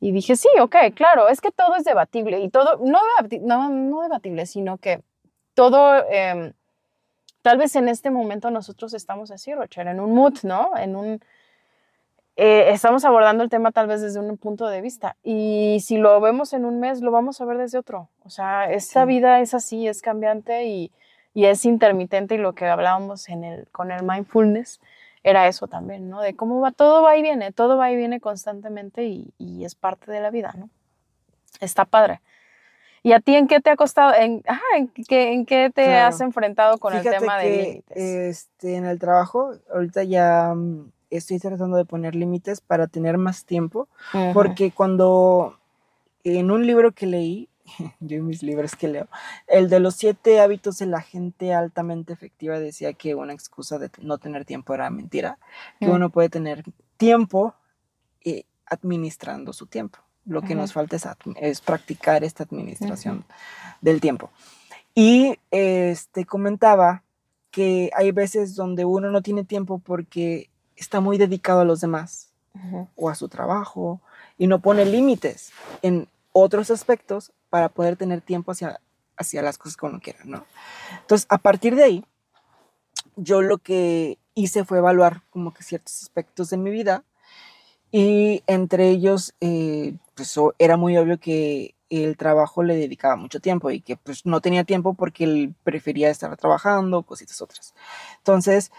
Y 0.00 0.12
dije, 0.12 0.36
sí, 0.36 0.48
ok, 0.60 0.76
claro, 0.94 1.28
es 1.28 1.40
que 1.40 1.50
todo 1.50 1.74
es 1.76 1.84
debatible 1.84 2.40
y 2.40 2.48
todo, 2.50 2.78
no, 2.84 3.00
no, 3.42 3.68
no 3.68 4.02
debatible, 4.02 4.46
sino 4.46 4.78
que 4.78 5.02
todo, 5.54 6.04
eh, 6.10 6.52
tal 7.42 7.58
vez 7.58 7.74
en 7.74 7.88
este 7.88 8.10
momento 8.10 8.50
nosotros 8.50 8.94
estamos 8.94 9.30
así, 9.32 9.52
Rocher, 9.54 9.88
en 9.88 9.98
un 9.98 10.14
mood, 10.14 10.34
¿no? 10.44 10.70
En 10.76 10.94
un, 10.94 11.20
eh, 12.36 12.70
estamos 12.70 13.04
abordando 13.04 13.42
el 13.42 13.50
tema 13.50 13.72
tal 13.72 13.88
vez 13.88 14.00
desde 14.00 14.20
un 14.20 14.36
punto 14.36 14.68
de 14.68 14.80
vista 14.80 15.16
y 15.24 15.78
si 15.84 15.96
lo 15.98 16.20
vemos 16.20 16.52
en 16.52 16.64
un 16.64 16.78
mes, 16.78 17.00
lo 17.00 17.10
vamos 17.10 17.40
a 17.40 17.44
ver 17.44 17.58
desde 17.58 17.78
otro. 17.78 18.08
O 18.24 18.30
sea, 18.30 18.70
esta 18.70 19.02
Sí. 19.02 19.08
vida 19.08 19.40
es 19.40 19.54
así, 19.54 19.88
es 19.88 20.00
cambiante 20.02 20.66
y, 20.66 20.92
y 21.34 21.46
es 21.46 21.64
intermitente 21.64 22.36
y 22.36 22.38
lo 22.38 22.52
que 22.54 22.66
hablábamos 22.66 23.28
en 23.28 23.42
el, 23.42 23.66
con 23.72 23.90
el 23.90 24.04
mindfulness 24.04 24.80
era 25.22 25.48
eso 25.48 25.66
también, 25.68 26.08
¿no? 26.08 26.20
De 26.20 26.34
cómo 26.34 26.60
va, 26.60 26.70
todo 26.72 27.02
va 27.02 27.16
y 27.16 27.22
viene, 27.22 27.52
todo 27.52 27.76
va 27.76 27.90
y 27.90 27.96
viene 27.96 28.20
constantemente 28.20 29.04
y, 29.04 29.32
y 29.38 29.64
es 29.64 29.74
parte 29.74 30.10
de 30.10 30.20
la 30.20 30.30
vida, 30.30 30.54
¿no? 30.56 30.70
Está 31.60 31.84
padre. 31.84 32.20
¿Y 33.02 33.12
a 33.12 33.20
ti 33.20 33.34
en 33.36 33.46
qué 33.46 33.60
te 33.60 33.70
ha 33.70 33.76
costado, 33.76 34.12
en, 34.14 34.42
ajá, 34.46 34.60
en 34.76 34.88
qué, 34.88 35.32
en 35.32 35.46
qué 35.46 35.70
te 35.74 35.84
Claro. 35.84 36.08
has 36.08 36.20
enfrentado 36.20 36.78
con 36.78 36.92
Fíjate 36.92 37.08
el 37.16 37.20
tema 37.20 37.38
de 37.38 37.50
límites? 37.50 37.96
Este, 37.96 38.74
en 38.76 38.86
el 38.86 38.98
trabajo, 38.98 39.52
ahorita 39.72 40.02
ya 40.04 40.52
mm, 40.54 40.90
estoy 41.10 41.38
tratando 41.38 41.76
de 41.76 41.84
poner 41.84 42.14
límites 42.14 42.60
para 42.60 42.86
tener 42.86 43.16
más 43.16 43.44
tiempo, 43.44 43.88
porque 44.34 44.72
cuando 44.72 45.58
en 46.24 46.50
un 46.50 46.66
libro 46.66 46.92
que 46.92 47.06
leí, 47.06 47.48
yo 48.00 48.16
y 48.16 48.20
mis 48.20 48.42
libros 48.42 48.76
que 48.76 48.88
leo, 48.88 49.08
el 49.46 49.68
de 49.68 49.80
los 49.80 49.96
siete 49.96 50.40
hábitos 50.40 50.78
de 50.78 50.86
la 50.86 51.00
gente 51.00 51.54
altamente 51.54 52.12
efectiva 52.12 52.58
decía 52.58 52.92
que 52.92 53.14
una 53.14 53.32
excusa 53.32 53.78
de 53.78 53.90
no 54.00 54.18
tener 54.18 54.44
tiempo 54.44 54.74
era 54.74 54.90
mentira, 54.90 55.38
que 55.80 55.86
Mm. 55.88 55.92
uno 55.92 56.10
puede 56.10 56.28
tener 56.28 56.64
tiempo 56.96 57.54
eh, 58.24 58.44
administrando 58.66 59.52
su 59.52 59.66
tiempo. 59.66 59.98
Lo 60.26 60.42
que 60.42 60.54
nos 60.54 60.74
falta 60.74 60.96
es, 60.96 61.06
es 61.36 61.60
practicar 61.62 62.22
esta 62.22 62.44
administración 62.44 63.24
del 63.80 64.00
tiempo. 64.00 64.30
Y 64.94 65.38
este 65.50 66.26
comentaba 66.26 67.02
que 67.50 67.90
hay 67.94 68.10
veces 68.10 68.54
donde 68.54 68.84
uno 68.84 69.10
no 69.10 69.22
tiene 69.22 69.44
tiempo 69.44 69.78
porque 69.78 70.50
está 70.76 71.00
muy 71.00 71.16
dedicado 71.16 71.60
a 71.60 71.64
los 71.64 71.80
demás 71.80 72.30
o 72.96 73.08
a 73.08 73.14
su 73.14 73.28
trabajo 73.28 74.00
y 74.36 74.48
no 74.48 74.58
pone 74.58 74.84
límites 74.84 75.50
en 75.80 76.08
otros 76.32 76.70
aspectos 76.70 77.32
para 77.50 77.68
poder 77.68 77.96
tener 77.96 78.20
tiempo 78.20 78.52
hacia, 78.52 78.80
hacia 79.16 79.42
las 79.42 79.58
cosas 79.58 79.76
que 79.76 79.86
uno 79.86 80.00
¿no? 80.24 80.44
Entonces, 81.00 81.26
a 81.30 81.38
partir 81.38 81.74
de 81.76 81.84
ahí, 81.84 82.04
yo 83.16 83.42
lo 83.42 83.58
que 83.58 84.18
hice 84.34 84.64
fue 84.64 84.78
evaluar 84.78 85.22
como 85.30 85.52
que 85.52 85.62
ciertos 85.62 86.02
aspectos 86.02 86.50
de 86.50 86.56
mi 86.56 86.70
vida 86.70 87.04
y 87.90 88.42
entre 88.46 88.90
ellos, 88.90 89.34
eh, 89.40 89.94
pues 90.14 90.38
era 90.58 90.76
muy 90.76 90.96
obvio 90.96 91.18
que 91.18 91.74
el 91.90 92.16
trabajo 92.16 92.62
le 92.62 92.76
dedicaba 92.76 93.16
mucho 93.16 93.40
tiempo 93.40 93.70
y 93.70 93.80
que 93.80 93.96
pues 93.96 94.26
no 94.26 94.40
tenía 94.40 94.64
tiempo 94.64 94.94
porque 94.94 95.24
él 95.24 95.54
prefería 95.64 96.10
estar 96.10 96.36
trabajando, 96.36 97.02
cositas 97.02 97.40
otras. 97.40 97.74
Entonces, 98.18 98.70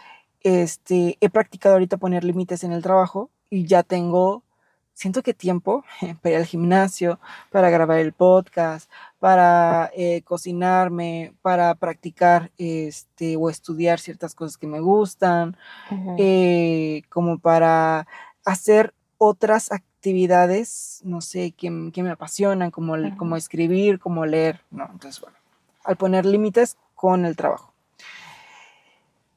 este, 0.41 1.17
he 1.19 1.29
practicado 1.29 1.75
ahorita 1.75 1.97
poner 1.97 2.23
límites 2.23 2.63
en 2.63 2.71
el 2.71 2.83
trabajo 2.83 3.31
y 3.49 3.65
ya 3.65 3.83
tengo, 3.83 4.43
siento 4.99 5.23
que 5.23 5.33
tiempo 5.33 5.85
para 6.21 6.31
ir 6.31 6.37
al 6.37 6.45
gimnasio, 6.45 7.19
para 7.51 7.69
grabar 7.69 7.99
el 7.99 8.11
podcast, 8.11 8.91
para 9.19 9.89
eh, 9.95 10.23
cocinarme, 10.23 11.33
para 11.41 11.73
practicar 11.75 12.51
este, 12.57 13.37
o 13.37 13.49
estudiar 13.49 13.99
ciertas 13.99 14.35
cosas 14.35 14.57
que 14.57 14.67
me 14.67 14.81
gustan, 14.81 15.55
eh, 16.17 17.03
como 17.09 17.39
para 17.39 18.07
hacer 18.43 18.93
otras 19.17 19.71
actividades, 19.71 20.99
no 21.05 21.21
sé, 21.21 21.51
que, 21.51 21.69
me 21.71 22.11
apasionan, 22.11 22.69
como, 22.69 22.95
como 23.17 23.37
escribir, 23.37 23.99
como 23.99 24.25
leer, 24.25 24.65
¿no? 24.69 24.89
Entonces, 24.91 25.21
bueno, 25.21 25.37
al 25.85 25.95
poner 25.95 26.25
límites 26.25 26.77
con 26.93 27.25
el 27.25 27.37
trabajo. 27.37 27.73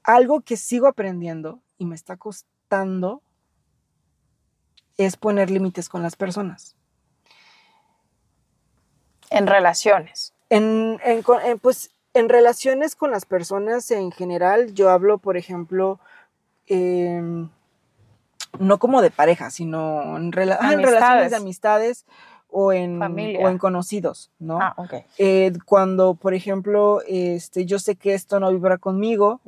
Algo 0.02 0.40
que 0.40 0.56
sigo 0.56 0.88
aprendiendo 0.88 1.60
y 1.78 1.84
me 1.84 1.94
está 1.94 2.16
costando 2.16 3.22
es 4.98 5.16
poner 5.16 5.50
límites 5.50 5.88
con 5.88 6.02
las 6.02 6.16
personas. 6.16 6.74
En 9.30 9.46
relaciones. 9.46 10.34
En, 10.50 11.00
en 11.04 11.22
pues, 11.58 11.90
en 12.14 12.28
relaciones 12.28 12.94
con 12.94 13.10
las 13.10 13.24
personas 13.24 13.90
en 13.90 14.12
general, 14.12 14.74
yo 14.74 14.90
hablo, 14.90 15.18
por 15.18 15.36
ejemplo, 15.38 15.98
em, 16.66 17.48
no 18.58 18.78
como 18.78 19.00
de 19.00 19.10
pareja, 19.10 19.50
sino 19.50 20.16
en, 20.18 20.30
rela- 20.32 20.58
ah, 20.60 20.72
en 20.74 20.82
relaciones 20.82 21.30
de 21.30 21.36
amistades 21.36 22.04
o 22.50 22.74
en, 22.74 22.98
Familia. 22.98 23.40
o 23.40 23.48
en 23.48 23.56
conocidos, 23.56 24.30
¿no? 24.38 24.58
Ah, 24.60 24.74
ok. 24.76 24.92
Eh, 25.16 25.52
cuando, 25.64 26.14
por 26.14 26.34
ejemplo, 26.34 27.00
este, 27.06 27.64
yo 27.64 27.78
sé 27.78 27.96
que 27.96 28.12
esto 28.12 28.38
no 28.40 28.50
vibra 28.50 28.76
conmigo, 28.76 29.40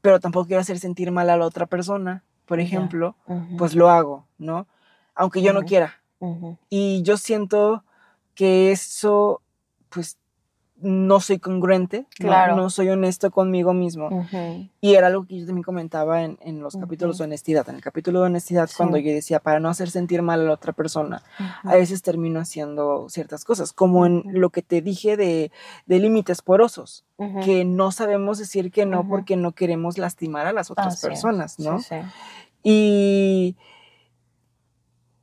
pero 0.00 0.20
tampoco 0.20 0.46
quiero 0.46 0.62
hacer 0.62 0.78
sentir 0.78 1.10
mal 1.10 1.28
a 1.28 1.36
la 1.36 1.44
otra 1.44 1.66
persona, 1.66 2.24
por 2.50 2.58
ejemplo, 2.58 3.14
pues 3.56 3.74
lo 3.76 3.88
hago, 3.90 4.26
¿no? 4.38 4.66
Aunque 5.14 5.40
yo 5.40 5.52
no 5.52 5.62
quiera. 5.62 6.00
ujú. 6.18 6.58
Y 6.68 7.02
yo 7.02 7.16
siento 7.16 7.84
que 8.34 8.72
eso, 8.72 9.40
pues, 9.88 10.18
no 10.82 11.20
soy 11.20 11.38
congruente, 11.38 12.06
¿no? 12.20 12.26
Claro. 12.28 12.56
no, 12.56 12.70
soy 12.70 12.88
honesto 12.88 13.30
conmigo 13.30 13.74
mismo. 13.74 14.26
Y 14.80 14.94
era 14.94 15.08
algo 15.08 15.26
que 15.26 15.38
yo 15.38 15.44
también 15.44 15.62
comentaba 15.62 16.22
en, 16.22 16.38
en 16.40 16.60
los 16.62 16.74
capítulos 16.74 17.18
de 17.18 17.24
honestidad. 17.24 17.68
En 17.68 17.74
el 17.74 17.82
capítulo 17.82 18.20
de 18.20 18.26
honestidad, 18.26 18.66
Sí. 18.66 18.76
cuando 18.78 18.96
yo 18.96 19.12
decía, 19.12 19.40
para 19.40 19.60
no 19.60 19.68
hacer 19.68 19.90
sentir 19.90 20.22
mal 20.22 20.40
a 20.40 20.44
la 20.44 20.52
otra 20.54 20.72
persona, 20.72 21.22
a 21.64 21.74
veces 21.74 22.00
termino 22.00 22.40
haciendo 22.40 23.10
ciertas 23.10 23.44
cosas, 23.44 23.74
como 23.74 24.06
en 24.06 24.22
lo 24.32 24.48
que 24.48 24.62
te 24.62 24.80
dije 24.80 25.18
de, 25.18 25.52
de 25.84 25.98
límites 25.98 26.40
porosos, 26.40 27.04
que 27.44 27.66
no 27.66 27.92
sabemos 27.92 28.38
decir 28.38 28.70
que 28.72 28.86
no 28.86 29.06
porque 29.06 29.36
no 29.36 29.52
queremos 29.52 29.98
lastimar 29.98 30.46
a 30.46 30.54
las 30.54 30.70
otras 30.70 30.94
personas, 31.02 31.58
¿no? 31.58 31.78
Sí. 31.80 31.96
Y 32.62 33.56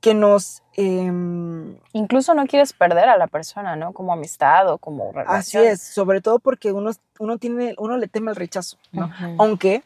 que 0.01 0.13
nos... 0.13 0.63
em, 0.73 1.75
Incluso 1.93 2.33
no 2.33 2.45
quieres 2.45 2.73
perder 2.73 3.09
a 3.09 3.17
la 3.17 3.27
persona, 3.27 3.75
¿no? 3.75 3.93
Como 3.93 4.13
amistad 4.13 4.69
o 4.71 4.77
como 4.77 5.09
así 5.25 5.57
relación. 5.57 5.65
es, 5.65 5.81
sobre 5.81 6.21
todo 6.21 6.39
porque 6.39 6.71
uno, 6.71 6.91
uno, 7.19 7.37
tiene, 7.37 7.75
uno 7.77 7.97
le 7.97 8.07
teme 8.07 8.29
al 8.31 8.35
rechazo, 8.35 8.77
¿no? 8.91 9.05
Ujú. 9.05 9.35
Aunque 9.39 9.83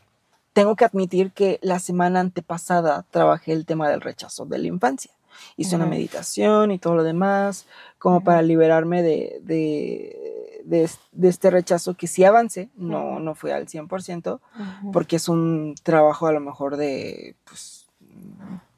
tengo 0.54 0.76
que 0.76 0.86
admitir 0.86 1.32
que 1.32 1.60
la 1.62 1.80
semana 1.80 2.20
antepasada 2.20 3.06
trabajé 3.10 3.54
el 3.54 3.66
tema 3.66 3.90
del 3.90 4.02
rechazo 4.02 4.46
de 4.46 4.58
la 4.60 4.68
infancia. 4.68 5.12
Hice 5.56 5.76
una 5.78 5.86
Ujú. 5.86 5.92
meditación 5.92 6.72
y 6.72 6.78
todo 6.78 6.96
lo 6.96 7.04
demás, 7.04 7.66
como 7.98 8.18
Ujú. 8.18 8.26
para 8.26 8.42
liberarme 8.42 9.02
de, 9.02 9.40
de, 9.44 10.20
de 10.65 10.89
de 11.12 11.28
este 11.30 11.50
rechazo 11.50 11.93
que 11.95 12.08
sí 12.08 12.24
avancé, 12.24 12.69
no, 12.76 13.19
no 13.19 13.36
fue 13.36 13.54
al 13.54 13.67
100%, 13.67 14.39
Ujú. 14.82 14.91
porque 14.91 15.15
es 15.17 15.28
un 15.30 15.76
trabajo 15.84 16.28
a 16.28 16.32
lo 16.32 16.39
mejor 16.39 16.78
de, 16.78 17.36
pues, 17.45 17.88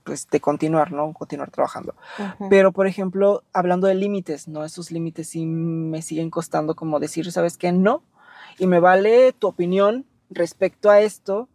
pues 0.03 0.27
de 0.29 0.39
continuar, 0.41 0.91
¿no? 0.91 1.13
Continuar 1.13 1.49
trabajando. 1.51 1.95
Pero, 2.49 2.71
por 2.73 2.87
ejemplo, 2.87 3.43
hablando 3.53 3.87
de 3.87 3.95
límites, 3.95 4.47
¿no? 4.49 4.65
Esos 4.65 4.91
límites 4.91 5.29
sí 5.29 5.45
me 5.45 6.01
siguen 6.01 6.29
costando 6.29 6.75
como 6.75 6.99
decir, 6.99 7.31
¿sabes 7.31 7.57
qué? 7.57 7.71
No. 7.71 8.03
Y 8.59 8.67
me 8.67 8.79
vale 8.79 9.31
tu 9.33 9.47
opinión 9.47 10.05
respecto 10.29 10.89
a 10.89 10.99
esto 10.99 11.47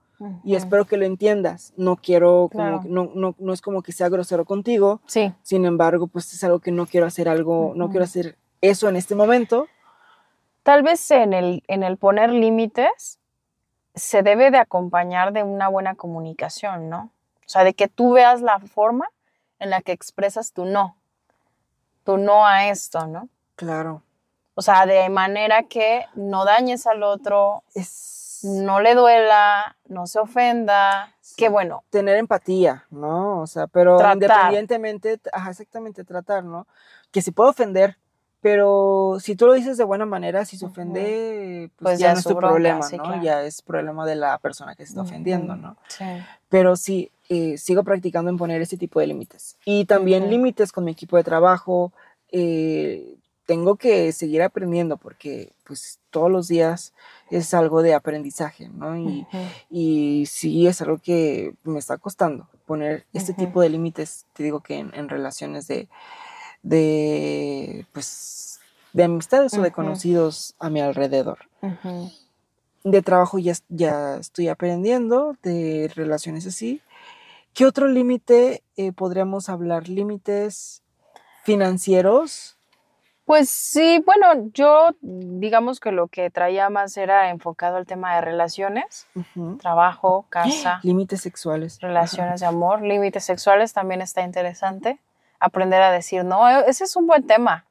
y 0.44 0.54
espero 0.56 0.84
que 0.86 0.96
lo 0.96 1.04
entiendas. 1.04 1.72
No 1.76 1.96
quiero, 1.96 2.48
como 2.50 2.64
Claro. 2.64 2.80
que- 2.82 2.88
no, 2.88 3.10
no, 3.14 3.34
no 3.38 3.52
es 3.52 3.60
como 3.60 3.82
que 3.82 3.92
sea 3.92 4.08
grosero 4.08 4.44
contigo, 4.46 5.00
Sí, 5.06 5.32
sin 5.42 5.64
embargo, 5.66 6.06
pues 6.08 6.32
es 6.32 6.42
algo 6.42 6.58
que 6.60 6.72
no 6.72 6.86
quiero 6.86 7.06
hacer 7.06 7.28
algo, 7.28 7.72
no 7.76 7.90
quiero 7.90 8.04
hacer 8.04 8.36
eso 8.62 8.88
en 8.88 8.96
este 8.96 9.14
momento. 9.14 9.66
Tal 10.68 10.82
vez 10.82 11.10
en 11.12 11.32
el, 11.32 11.62
en 11.66 11.82
el 11.82 11.96
poner 11.96 12.28
límites 12.28 13.18
se 13.94 14.22
debe 14.22 14.50
de 14.50 14.58
acompañar 14.58 15.32
de 15.32 15.42
una 15.42 15.68
buena 15.68 15.94
comunicación, 15.94 16.90
¿no? 16.90 17.10
O 17.38 17.48
sea, 17.48 17.64
de 17.64 17.72
que 17.72 17.88
tú 17.88 18.12
veas 18.12 18.42
la 18.42 18.60
forma 18.60 19.08
en 19.60 19.70
la 19.70 19.80
que 19.80 19.92
expresas 19.92 20.52
tu 20.52 20.66
no, 20.66 20.98
tu 22.04 22.18
no 22.18 22.46
a 22.46 22.68
esto, 22.68 23.06
¿no? 23.06 23.30
Claro. 23.56 24.02
O 24.56 24.60
sea, 24.60 24.84
de 24.84 25.08
manera 25.08 25.62
que 25.62 26.04
no 26.14 26.44
dañes 26.44 26.86
al 26.86 27.02
otro, 27.02 27.62
Es 27.74 28.40
no 28.42 28.80
le 28.80 28.94
duela, 28.94 29.78
no 29.86 30.06
se 30.06 30.18
ofenda, 30.18 31.14
Sí. 31.22 31.36
que 31.38 31.48
bueno, 31.48 31.82
tener 31.88 32.18
empatía, 32.18 32.84
¿no? 32.90 33.40
O 33.40 33.46
sea, 33.46 33.68
pero 33.68 33.96
Tratar. 33.96 34.16
independientemente, 34.16 35.18
ajá, 35.32 35.48
exactamente, 35.48 36.04
tratar, 36.04 36.44
¿no? 36.44 36.66
Que 37.10 37.22
se 37.22 37.32
puede 37.32 37.48
ofender, 37.48 37.96
pero 38.40 39.18
si 39.20 39.34
tú 39.36 39.46
lo 39.46 39.52
dices 39.54 39.76
de 39.76 39.84
buena 39.84 40.06
manera, 40.06 40.44
si 40.44 40.56
se 40.56 40.66
ofende, 40.66 41.70
pues, 41.76 41.82
Pues 41.94 41.98
ya, 41.98 42.08
ya 42.08 42.12
no 42.12 42.18
es 42.20 42.24
tu 42.24 42.30
bronca, 42.34 42.48
problema, 42.48 42.82
sí, 42.82 42.96
¿no? 42.96 43.04
claro. 43.04 43.22
Ya 43.22 43.44
es 43.44 43.62
problema 43.62 44.06
de 44.06 44.16
la 44.16 44.38
persona 44.38 44.74
que 44.74 44.84
se 44.84 44.90
está 44.90 45.02
ofendiendo. 45.02 45.56
¿no? 45.56 45.76
sí. 45.88 46.04
Pero 46.48 46.76
sí, 46.76 47.10
eh, 47.28 47.58
sigo 47.58 47.82
practicando 47.82 48.30
en 48.30 48.36
poner 48.38 48.62
ese 48.62 48.76
tipo 48.76 49.00
de 49.00 49.06
límites. 49.08 49.56
Y 49.64 49.84
también 49.84 50.24
Ujú. 50.24 50.30
límites 50.32 50.72
con 50.72 50.84
mi 50.84 50.92
equipo 50.92 51.16
de 51.16 51.24
trabajo. 51.24 51.92
eh, 52.30 53.14
tengo 53.46 53.76
que 53.76 54.12
seguir 54.12 54.42
aprendiendo 54.42 54.98
porque 54.98 55.54
pues 55.64 56.00
todos 56.10 56.30
los 56.30 56.48
días 56.48 56.92
es 57.30 57.54
algo 57.54 57.80
de 57.80 57.94
aprendizaje, 57.94 58.68
¿no? 58.68 58.94
Y, 58.98 59.26
Ujú. 59.32 59.38
y 59.70 60.26
sí 60.26 60.66
es 60.66 60.82
algo 60.82 60.98
que 60.98 61.54
me 61.64 61.78
está 61.78 61.96
costando 61.96 62.46
poner 62.66 63.06
este 63.14 63.32
Ujú. 63.32 63.40
tipo 63.40 63.62
de 63.62 63.70
límites, 63.70 64.26
te 64.34 64.42
digo 64.42 64.60
que 64.60 64.76
en, 64.78 64.92
en 64.94 65.08
relaciones 65.08 65.66
de, 65.66 65.88
de, 66.62 67.86
pues, 67.92 68.60
de 68.92 69.04
amistades 69.04 69.54
o 69.54 69.62
de 69.62 69.72
conocidos 69.72 70.54
a 70.58 70.70
mi 70.70 70.80
alrededor. 70.80 71.38
De 72.84 73.02
trabajo 73.02 73.38
ya, 73.38 73.54
ya 73.68 74.16
estoy 74.16 74.48
aprendiendo, 74.48 75.36
de 75.42 75.90
relaciones 75.94 76.46
así. 76.46 76.80
¿Qué 77.54 77.66
otro 77.66 77.88
límite 77.88 78.62
eh, 78.76 78.92
podríamos 78.92 79.48
hablar? 79.48 79.88
¿Límites 79.88 80.82
financieros? 81.44 82.56
Pues 83.24 83.50
sí, 83.50 84.02
bueno, 84.06 84.50
yo 84.54 84.96
digamos 85.02 85.80
que 85.80 85.92
lo 85.92 86.08
que 86.08 86.30
traía 86.30 86.70
más 86.70 86.96
era 86.96 87.28
enfocado 87.28 87.76
al 87.76 87.84
tema 87.84 88.14
de 88.14 88.22
relaciones, 88.22 89.06
trabajo, 89.60 90.24
casa, 90.30 90.80
Límites 90.82 91.20
sexuales. 91.20 91.78
relaciones 91.80 92.40
de 92.40 92.46
amor, 92.46 92.80
límites 92.80 93.24
sexuales 93.24 93.74
también 93.74 94.00
está 94.00 94.22
interesante. 94.22 94.98
Aprender 95.40 95.80
a 95.82 95.92
decir 95.92 96.24
no, 96.24 96.48
e- 96.48 96.64
ese 96.68 96.84
es 96.84 96.96
un 96.96 97.06
buen 97.06 97.26
tema. 97.26 97.64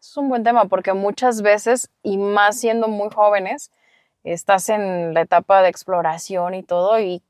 Es 0.00 0.16
un 0.16 0.28
buen 0.28 0.42
tema 0.42 0.64
porque 0.66 0.92
muchas 0.92 1.42
veces, 1.42 1.90
y 2.02 2.18
más 2.18 2.58
siendo 2.58 2.88
muy 2.88 3.08
jóvenes, 3.10 3.70
estás 4.24 4.68
en 4.68 5.14
la 5.14 5.20
etapa 5.22 5.62
de 5.62 5.68
exploración 5.68 6.54
y 6.54 6.62
todo 6.62 6.98
y 7.00 7.22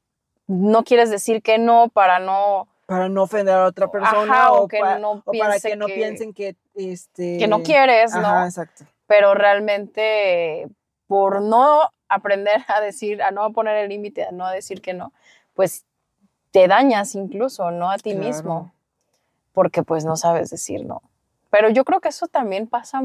no 0.47 0.83
quieres 0.85 1.11
decir 1.11 1.43
que 1.43 1.59
no 1.59 1.89
para 1.89 2.19
no 2.19 2.67
Para 2.87 3.09
no 3.09 3.23
ofender 3.23 3.55
a 3.55 3.67
otra 3.67 3.91
persona 3.91 4.33
Ajá, 4.45 4.53
o 4.53 4.63
o, 4.65 4.69
que 4.69 4.79
pa- 4.81 4.99
no 4.99 5.23
o 5.25 5.33
para 5.33 5.59
que 5.61 5.77
no 5.77 5.87
piensen 5.87 6.33
que... 6.35 6.57
Este, 6.75 7.37
que 7.39 7.47
no 7.47 7.63
quieres, 7.63 8.15
Ajá, 8.15 8.41
¿no? 8.41 8.45
exacto. 8.47 8.85
pero 9.07 9.35
realmente 9.35 10.69
por 11.07 11.43
no 11.43 11.91
aprender 12.09 12.65
a 12.69 12.81
decir, 12.81 13.23
a 13.23 13.31
no 13.31 13.53
poner 13.53 13.77
el 13.77 13.89
límite, 13.91 14.25
a 14.25 14.33
no 14.33 14.49
decir 14.49 14.81
que 14.81 14.95
no, 14.95 15.13
pues 15.55 15.85
te 16.51 16.67
dañas 16.69 17.15
incluso, 17.15 17.71
¿no? 17.71 17.91
A 17.91 17.99
ti 17.99 18.13
Claro. 18.13 18.27
mismo, 18.27 18.73
porque 19.53 19.83
pues 19.83 20.05
no 20.05 20.17
sabes 20.17 20.51
decir 20.51 20.85
no. 20.85 21.03
Pero 21.51 21.69
yo 21.69 21.85
creo 21.85 22.01
que 22.01 22.09
eso 22.09 22.29
también 22.29 22.67
pasa, 22.67 23.03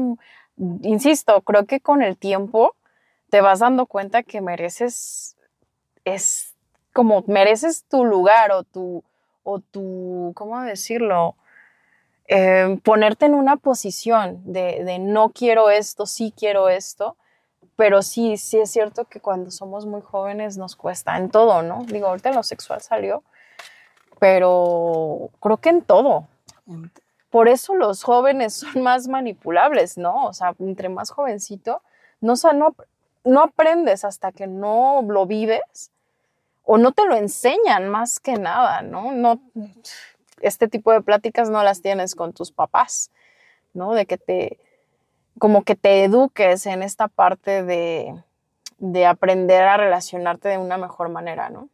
insisto, 0.82 1.40
creo 1.42 1.66
que 1.66 1.80
con 1.80 2.02
el 2.02 2.16
tiempo 2.16 2.74
te 3.30 3.40
vas 3.40 3.58
dando 3.58 3.86
cuenta 3.86 4.22
que 4.22 4.40
mereces, 4.40 5.36
es 6.04 6.54
como 6.94 7.22
mereces 7.26 7.84
tu 7.84 8.04
lugar 8.04 8.52
o 8.52 8.62
tu, 8.64 9.04
o 9.42 9.60
tu, 9.60 10.32
¿cómo 10.34 10.60
decirlo? 10.62 11.36
eh, 12.28 12.78
ponerte 12.84 13.26
en 13.26 13.34
una 13.34 13.56
posición 13.56 14.40
de, 14.44 14.84
de 14.84 14.98
no 14.98 15.30
quiero 15.30 15.70
esto, 15.70 16.06
sí 16.06 16.32
quiero 16.36 16.68
esto, 16.68 17.16
pero 17.74 18.02
sí, 18.02 18.36
sí 18.36 18.58
es 18.58 18.70
cierto 18.70 19.06
que 19.06 19.20
cuando 19.20 19.50
somos 19.50 19.86
muy 19.86 20.02
jóvenes 20.02 20.58
nos 20.58 20.76
cuesta 20.76 21.16
en 21.16 21.30
todo, 21.30 21.62
¿no? 21.62 21.84
Digo, 21.86 22.08
ahorita 22.08 22.30
lo 22.32 22.42
sexual 22.42 22.82
salió, 22.82 23.22
pero 24.20 25.30
creo 25.40 25.56
que 25.56 25.70
en 25.70 25.82
todo. 25.82 26.26
Por 27.30 27.48
eso 27.48 27.74
los 27.74 28.02
jóvenes 28.02 28.54
son 28.54 28.82
más 28.82 29.08
manipulables, 29.08 29.98
¿no? 29.98 30.26
O 30.26 30.32
sea, 30.32 30.54
entre 30.58 30.88
más 30.88 31.10
jovencito, 31.10 31.82
no, 32.20 32.32
o 32.32 32.36
sea, 32.36 32.52
no, 32.52 32.74
no 33.24 33.42
aprendes 33.42 34.04
hasta 34.04 34.32
que 34.32 34.46
no 34.46 35.02
lo 35.06 35.26
vives 35.26 35.90
o 36.64 36.78
no 36.78 36.92
te 36.92 37.06
lo 37.06 37.16
enseñan 37.16 37.88
más 37.88 38.20
que 38.20 38.34
nada, 38.34 38.82
¿no? 38.82 39.12
No, 39.12 39.40
este 40.40 40.68
tipo 40.68 40.92
de 40.92 41.00
pláticas 41.00 41.48
no 41.50 41.62
las 41.62 41.80
tienes 41.80 42.14
con 42.14 42.32
tus 42.32 42.52
papás, 42.52 43.10
¿no? 43.72 43.94
De 43.94 44.06
que 44.06 44.18
te, 44.18 44.58
como 45.38 45.62
que 45.64 45.76
te 45.76 46.04
eduques 46.04 46.66
en 46.66 46.82
esta 46.82 47.08
parte 47.08 47.62
de, 47.62 48.22
de 48.78 49.06
aprender 49.06 49.62
a 49.62 49.76
relacionarte 49.76 50.48
de 50.48 50.58
una 50.58 50.76
mejor 50.76 51.08
manera, 51.08 51.48
¿no? 51.50 51.68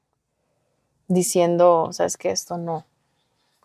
Diciendo, 1.09 1.93
sabes 1.93 2.17
que 2.17 2.31
esto 2.31 2.57
no, 2.57 2.85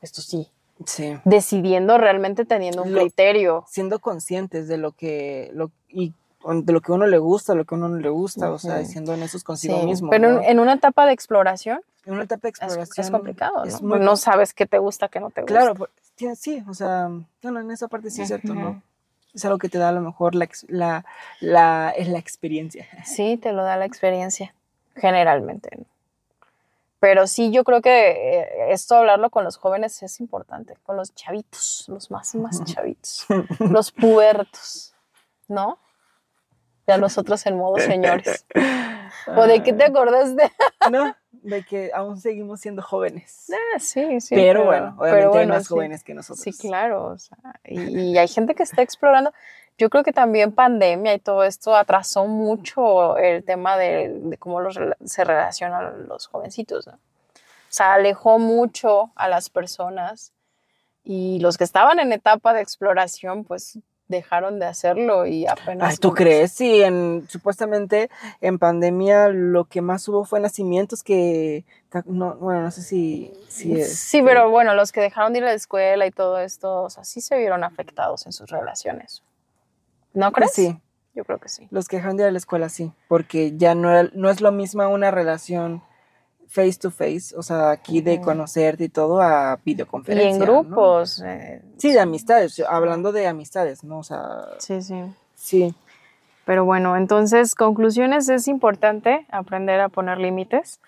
esto 0.01 0.21
sí. 0.21 0.49
Sí. 0.85 1.17
Decidiendo 1.25 1.97
realmente 1.97 2.45
teniendo 2.45 2.83
un 2.83 2.93
Lo- 2.93 3.01
criterio. 3.01 3.65
Siendo 3.67 3.99
conscientes 3.99 4.67
de 4.67 4.77
lo 4.77 4.91
que... 4.93 5.51
Lo, 5.53 5.71
y 5.89 6.13
de 6.45 6.71
lo 6.71 6.79
que 6.79 6.93
uno 6.93 7.05
le 7.05 7.17
gusta, 7.17 7.53
lo 7.53 7.65
que 7.65 7.75
uno 7.75 7.89
no 7.89 7.97
le 7.97 8.07
gusta, 8.09 8.49
o 8.51 8.57
sea, 8.59 8.85
siendo 8.85 9.11
honestos 9.11 9.43
consigo 9.43 9.77
Sí, 9.81 9.85
mismo. 9.85 10.09
Pero 10.09 10.31
¿no? 10.31 10.37
en, 10.39 10.45
en 10.45 10.59
una 10.59 10.73
etapa 10.73 11.05
de 11.05 11.11
exploración 11.11 11.81
En 12.05 12.13
una 12.13 12.23
etapa 12.23 12.43
de 12.47 12.49
es, 12.51 12.59
exploración. 12.61 13.05
es 13.05 13.11
complicado, 13.11 13.63
es 13.65 13.81
¿no? 13.81 13.89
muy 13.89 13.99
no 13.99 14.15
sabes 14.15 14.53
qué 14.53 14.65
te 14.65 14.77
gusta, 14.77 15.09
qué 15.09 15.19
no 15.19 15.31
te 15.31 15.41
gusta. 15.41 15.53
Claro, 15.53 15.89
sí, 16.37 16.63
o 16.67 16.73
sea, 16.73 17.09
bueno, 17.43 17.59
en 17.59 17.71
esa 17.71 17.89
parte 17.89 18.09
sí 18.09 18.21
es 18.21 18.29
cierto. 18.29 18.53
¿no? 18.53 18.81
Es 19.33 19.43
algo 19.43 19.57
que 19.57 19.67
te 19.67 19.77
da 19.79 19.89
a 19.89 19.91
lo 19.91 19.99
mejor 20.01 20.33
la, 20.33 20.47
la, 20.69 21.05
la, 21.41 21.93
la 21.97 22.17
experiencia. 22.19 22.87
Sí, 23.05 23.35
te 23.35 23.51
lo 23.51 23.63
da 23.63 23.75
la 23.75 23.85
experiencia, 23.85 24.53
generalmente. 24.95 25.69
¿no? 25.77 25.85
Pero 26.99 27.27
sí, 27.27 27.51
yo 27.51 27.63
creo 27.63 27.81
que 27.81 28.09
eh, 28.11 28.71
esto 28.71 28.95
hablarlo 28.95 29.29
con 29.29 29.45
los 29.45 29.57
jóvenes 29.57 30.03
es 30.03 30.19
importante, 30.19 30.75
con 30.83 30.97
los 30.97 31.15
chavitos, 31.15 31.85
los 31.87 32.11
más, 32.11 32.35
más 32.35 32.63
chavitos, 32.65 33.25
los 33.59 33.91
pubertos, 33.91 34.93
¿no? 35.47 35.79
Ya 36.87 36.97
nosotros 36.97 37.45
en 37.45 37.55
modo 37.55 37.77
señores. 37.77 38.45
¿O 39.27 39.47
de 39.47 39.63
qué 39.63 39.73
te 39.73 39.85
acordás 39.85 40.35
de? 40.35 40.51
¿No? 40.91 41.15
De 41.31 41.63
que 41.63 41.91
aún 41.93 42.19
seguimos 42.19 42.59
siendo 42.61 42.81
jóvenes. 42.81 43.49
Ah, 43.53 43.79
sí, 43.79 44.19
sí. 44.19 44.35
pero, 44.35 44.65
bueno, 44.65 44.95
obviamente 44.97 45.15
pero 45.15 45.27
hay 45.27 45.37
bueno, 45.37 45.53
más 45.53 45.63
sí. 45.63 45.69
jóvenes 45.69 46.03
que 46.03 46.13
nosotros. 46.13 46.43
Sí, 46.43 46.51
claro. 46.51 47.05
o 47.05 47.17
sea, 47.17 47.37
y, 47.63 48.11
y 48.11 48.17
hay 48.17 48.27
gente 48.27 48.55
que 48.55 48.63
está 48.63 48.81
explorando. 48.81 49.31
Yo 49.79 49.89
creo 49.89 50.03
que 50.03 50.13
también 50.13 50.51
pandemia 50.51 51.13
y 51.15 51.19
todo 51.19 51.43
esto 51.43 51.75
atrasó 51.75 52.27
mucho 52.27 53.17
el 53.17 53.43
tema 53.43 53.77
de, 53.77 54.13
de 54.23 54.37
cómo 54.37 54.59
los, 54.59 54.77
se 55.05 55.23
relacionan 55.23 56.07
los 56.07 56.27
jovencitos, 56.27 56.85
¿no? 56.85 56.93
O 56.93 57.71
sea, 57.71 57.93
alejó 57.93 58.39
mucho 58.39 59.11
a 59.15 59.29
las 59.29 59.49
personas 59.49 60.33
y 61.03 61.39
los 61.39 61.57
que 61.57 61.63
estaban 61.63 61.99
en 61.99 62.11
etapa 62.11 62.53
de 62.53 62.61
exploración, 62.61 63.45
pues 63.45 63.79
dejaron 64.09 64.59
de 64.59 64.65
hacerlo 64.65 65.27
y 65.27 65.45
apenas... 65.45 65.91
Ay, 65.91 65.97
¿tú 65.97 66.13
crees? 66.13 66.51
Sí, 66.51 66.81
en, 66.81 67.27
supuestamente 67.29 68.09
en 68.41 68.57
pandemia 68.57 69.29
lo 69.29 69.65
que 69.65 69.81
más 69.81 70.07
hubo 70.07 70.25
fue 70.25 70.39
nacimientos 70.39 71.03
que, 71.03 71.63
no, 72.05 72.35
bueno, 72.35 72.63
no 72.63 72.71
sé 72.71 72.81
si... 72.81 73.31
si 73.47 73.75
Sí, 73.75 73.79
este, 73.79 74.23
pero 74.23 74.49
bueno, 74.49 74.73
los 74.73 74.91
que 74.91 74.99
dejaron 74.99 75.31
de 75.31 75.39
ir 75.39 75.45
a 75.45 75.49
la 75.49 75.53
escuela 75.53 76.07
y 76.07 76.11
todo 76.11 76.39
esto, 76.39 76.83
o 76.83 76.89
sea, 76.89 77.03
sí 77.03 77.21
se 77.21 77.37
vieron 77.37 77.63
afectados 77.63 78.25
en 78.25 78.33
sus 78.33 78.49
relaciones. 78.49 79.21
¿No 80.13 80.31
crees? 80.31 80.51
Sí, 80.53 80.77
Yo 81.13 81.23
creo 81.25 81.37
que 81.39 81.49
sí. 81.49 81.67
los 81.71 81.87
que 81.87 81.97
dejaron 81.97 82.17
de 82.17 82.23
ir 82.23 82.29
a 82.29 82.31
la 82.31 82.37
escuela 82.37 82.69
sí, 82.69 82.91
porque 83.07 83.55
ya 83.57 83.75
no, 83.75 83.91
era- 83.91 84.09
no 84.13 84.29
es 84.29 84.41
lo 84.41 84.51
mismo 84.51 84.87
una 84.87 85.11
relación 85.11 85.81
face 86.47 86.79
to 86.79 86.89
face, 86.91 87.35
o 87.37 87.43
sea, 87.43 87.69
aquí 87.71 88.01
de 88.01 88.21
conocerte 88.21 88.85
y 88.85 88.89
todo 88.89 89.21
a 89.21 89.59
Y 89.63 89.73
videoconferencia. 89.73 90.31
en 90.33 90.39
¿no? 90.39 90.45
grupos. 90.63 91.21
eh, 91.25 91.61
Sí, 91.77 91.91
de 91.91 91.99
amistades, 91.99 92.59
hablando 92.67 93.11
de 93.11 93.27
amistades, 93.27 93.83
¿no? 93.83 93.99
O 93.99 94.03
sea, 94.03 94.45
sí, 94.57 94.81
sí. 94.81 95.03
sí. 95.35 95.75
Pero 96.45 96.65
bueno, 96.65 96.97
entonces, 96.97 97.53
conclusiones, 97.53 98.27
es 98.29 98.47
importante 98.47 99.27
aprender 99.29 99.79
a 99.79 99.89
poner 99.89 100.17
límites. 100.17 100.79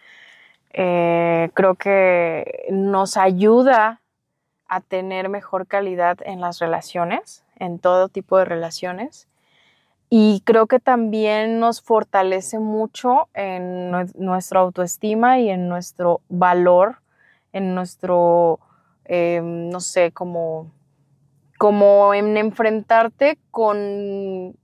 Eh, 0.74 1.52
creo 1.54 1.76
que 1.76 2.66
nos 2.72 3.18
ayuda 3.18 4.02
a 4.68 4.82
tener 4.82 5.30
mejor 5.30 5.68
calidad 5.68 6.18
en 6.26 6.42
las 6.42 6.58
relaciones, 6.60 7.44
en 7.62 7.80
todo 7.80 8.10
tipo 8.10 8.38
de 8.38 8.46
relaciones. 8.46 9.28
Y 10.10 10.42
creo 10.44 10.68
que 10.68 10.80
también 10.80 11.60
nos 11.60 11.82
fortalece 11.82 12.60
mucho 12.60 13.30
en 13.34 13.92
nue- 13.92 14.14
nuestra 14.16 14.60
autoestima 14.60 15.40
y 15.40 15.50
en 15.50 15.70
nuestro 15.70 16.20
valor, 16.28 16.98
en 17.54 17.76
nuestro, 17.76 18.60
eh, 19.06 19.42
no 19.44 19.80
sé, 19.80 20.12
como, 20.12 20.72
como 21.58 22.14
en 22.14 22.36
enfrentarte 22.36 23.38
con 23.52 24.56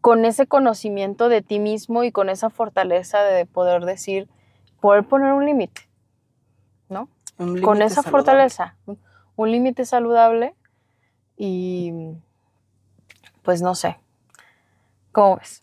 con 0.00 0.24
ese 0.24 0.46
conocimiento 0.46 1.28
de 1.28 1.40
ti 1.42 1.58
mismo 1.58 2.04
y 2.04 2.10
con 2.12 2.28
esa 2.28 2.50
fortaleza 2.50 3.22
de 3.22 3.46
poder 3.46 3.84
decir, 3.84 4.28
poder 4.80 5.04
poner 5.04 5.32
un 5.32 5.46
límite, 5.46 5.82
¿no? 6.88 7.08
un 7.38 7.60
Con 7.62 7.80
esa 7.80 8.02
saludable. 8.02 8.10
fortaleza, 8.10 8.76
un 9.36 9.50
límite 9.50 9.84
saludable 9.84 10.54
y 11.36 11.92
pues 13.42 13.62
no 13.62 13.74
sé. 13.74 13.98
¿Cómo 15.12 15.36
ves? 15.36 15.62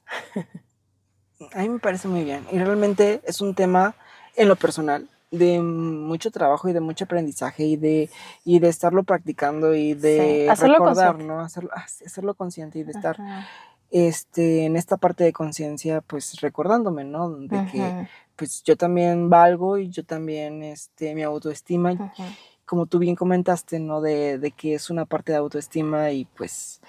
A 1.54 1.60
mí 1.60 1.70
me 1.70 1.80
parece 1.80 2.08
muy 2.08 2.24
bien. 2.24 2.46
Y 2.52 2.60
realmente 2.60 3.22
es 3.26 3.42
un 3.42 3.56
tema, 3.56 3.96
en 4.36 4.48
lo 4.48 4.56
personal, 4.56 5.10
de 5.32 5.60
mucho 5.60 6.30
trabajo 6.30 6.70
y 6.70 6.74
de 6.74 6.82
mucho 6.82 7.06
aprendizaje 7.06 7.64
y 7.66 7.78
de, 7.78 8.10
y 8.44 8.60
de 8.60 8.70
estarlo 8.70 9.04
practicando 9.04 9.74
y 9.74 9.94
de 9.94 10.44
Sí, 10.44 10.50
hacerlo 10.50 10.76
recordar, 10.76 11.08
consciente. 11.14 11.34
¿no? 11.34 11.40
Hacerlo, 11.40 11.70
ah, 11.74 11.86
hacerlo 12.06 12.34
consciente 12.36 12.80
y 12.80 12.84
de 12.84 12.92
estar 12.92 13.20
Ajá, 13.20 13.48
este, 13.92 14.66
en 14.66 14.78
esta 14.78 14.98
parte 14.98 15.24
de 15.26 15.34
conciencia, 15.34 16.02
pues 16.02 16.40
recordándome, 16.40 17.04
¿no? 17.04 17.30
De 17.30 17.66
que 17.66 18.08
pues 18.38 18.64
yo 18.64 18.78
también 18.78 19.30
valgo 19.30 19.78
y 19.78 19.90
yo 19.90 20.06
también, 20.06 20.64
este, 20.64 21.14
mi 21.14 21.24
autoestima, 21.24 21.92
ajá. 21.92 22.30
Como 22.72 22.86
tú 22.86 23.00
bien 23.00 23.18
comentaste, 23.18 23.82
¿no? 23.82 24.00
De, 24.00 24.38
de 24.38 24.52
que 24.52 24.76
es 24.76 24.90
una 24.90 25.04
parte 25.04 25.34
de 25.34 25.40
autoestima 25.40 26.12
y 26.12 26.24
pues, 26.24 26.80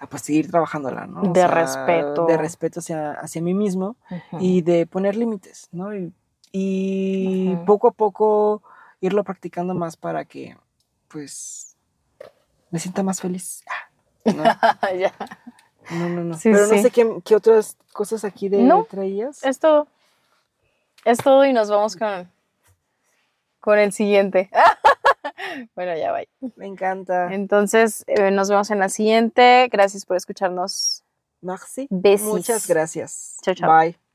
a, 0.00 0.06
pues 0.06 0.22
seguir 0.22 0.50
trabajándola, 0.50 1.06
¿no? 1.06 1.20
O 1.20 1.32
De 1.34 1.46
respeto. 1.46 2.24
De 2.24 2.38
respeto 2.38 2.80
hacia, 2.80 3.10
hacia 3.10 3.42
mí 3.42 3.52
mismo 3.52 3.96
y 4.40 4.62
de 4.62 4.86
poner 4.86 5.14
límites, 5.14 5.68
¿no? 5.72 5.94
Y, 5.94 6.10
y 6.52 7.54
poco 7.66 7.88
a 7.88 7.90
poco 7.90 8.62
irlo 9.02 9.24
practicando 9.24 9.74
más 9.74 9.98
para 9.98 10.24
que, 10.24 10.56
pues, 11.08 11.76
me 12.70 12.78
sienta 12.78 13.02
más 13.02 13.20
feliz. 13.20 13.62
Ah, 13.68 14.32
¿no? 14.32 14.42
Ya. 14.98 15.12
No, 15.90 16.08
no, 16.08 16.24
no. 16.24 16.34
Sí, 16.38 16.48
Pero 16.50 16.66
no 16.66 16.78
sé 16.80 16.90
qué, 16.90 17.20
qué 17.22 17.36
otras 17.36 17.76
cosas 17.92 18.24
aquí 18.24 18.48
de 18.48 18.62
No, 18.62 18.84
traías. 18.84 19.44
Es 19.44 19.58
todo. 19.58 19.86
Es 21.04 21.18
todo 21.18 21.44
y 21.44 21.52
nos 21.52 21.68
vamos 21.68 21.94
con, 21.94 22.26
con 23.60 23.78
el 23.78 23.92
siguiente. 23.92 24.48
bueno, 25.74 25.96
ya 25.96 26.12
va. 26.12 26.22
Me 26.56 26.66
encanta. 26.66 27.32
Entonces, 27.32 28.04
eh, 28.06 28.30
nos 28.30 28.48
vemos 28.48 28.70
en 28.70 28.78
la 28.78 28.88
siguiente. 28.88 29.68
Gracias 29.70 30.04
por 30.04 30.16
escucharnos. 30.16 31.04
Merci. 31.40 31.86
Besis. 31.90 32.26
Muchas 32.26 32.66
gracias. 32.66 33.36
Chao, 33.42 33.54
chao. 33.54 33.70
Bye. 33.70 34.05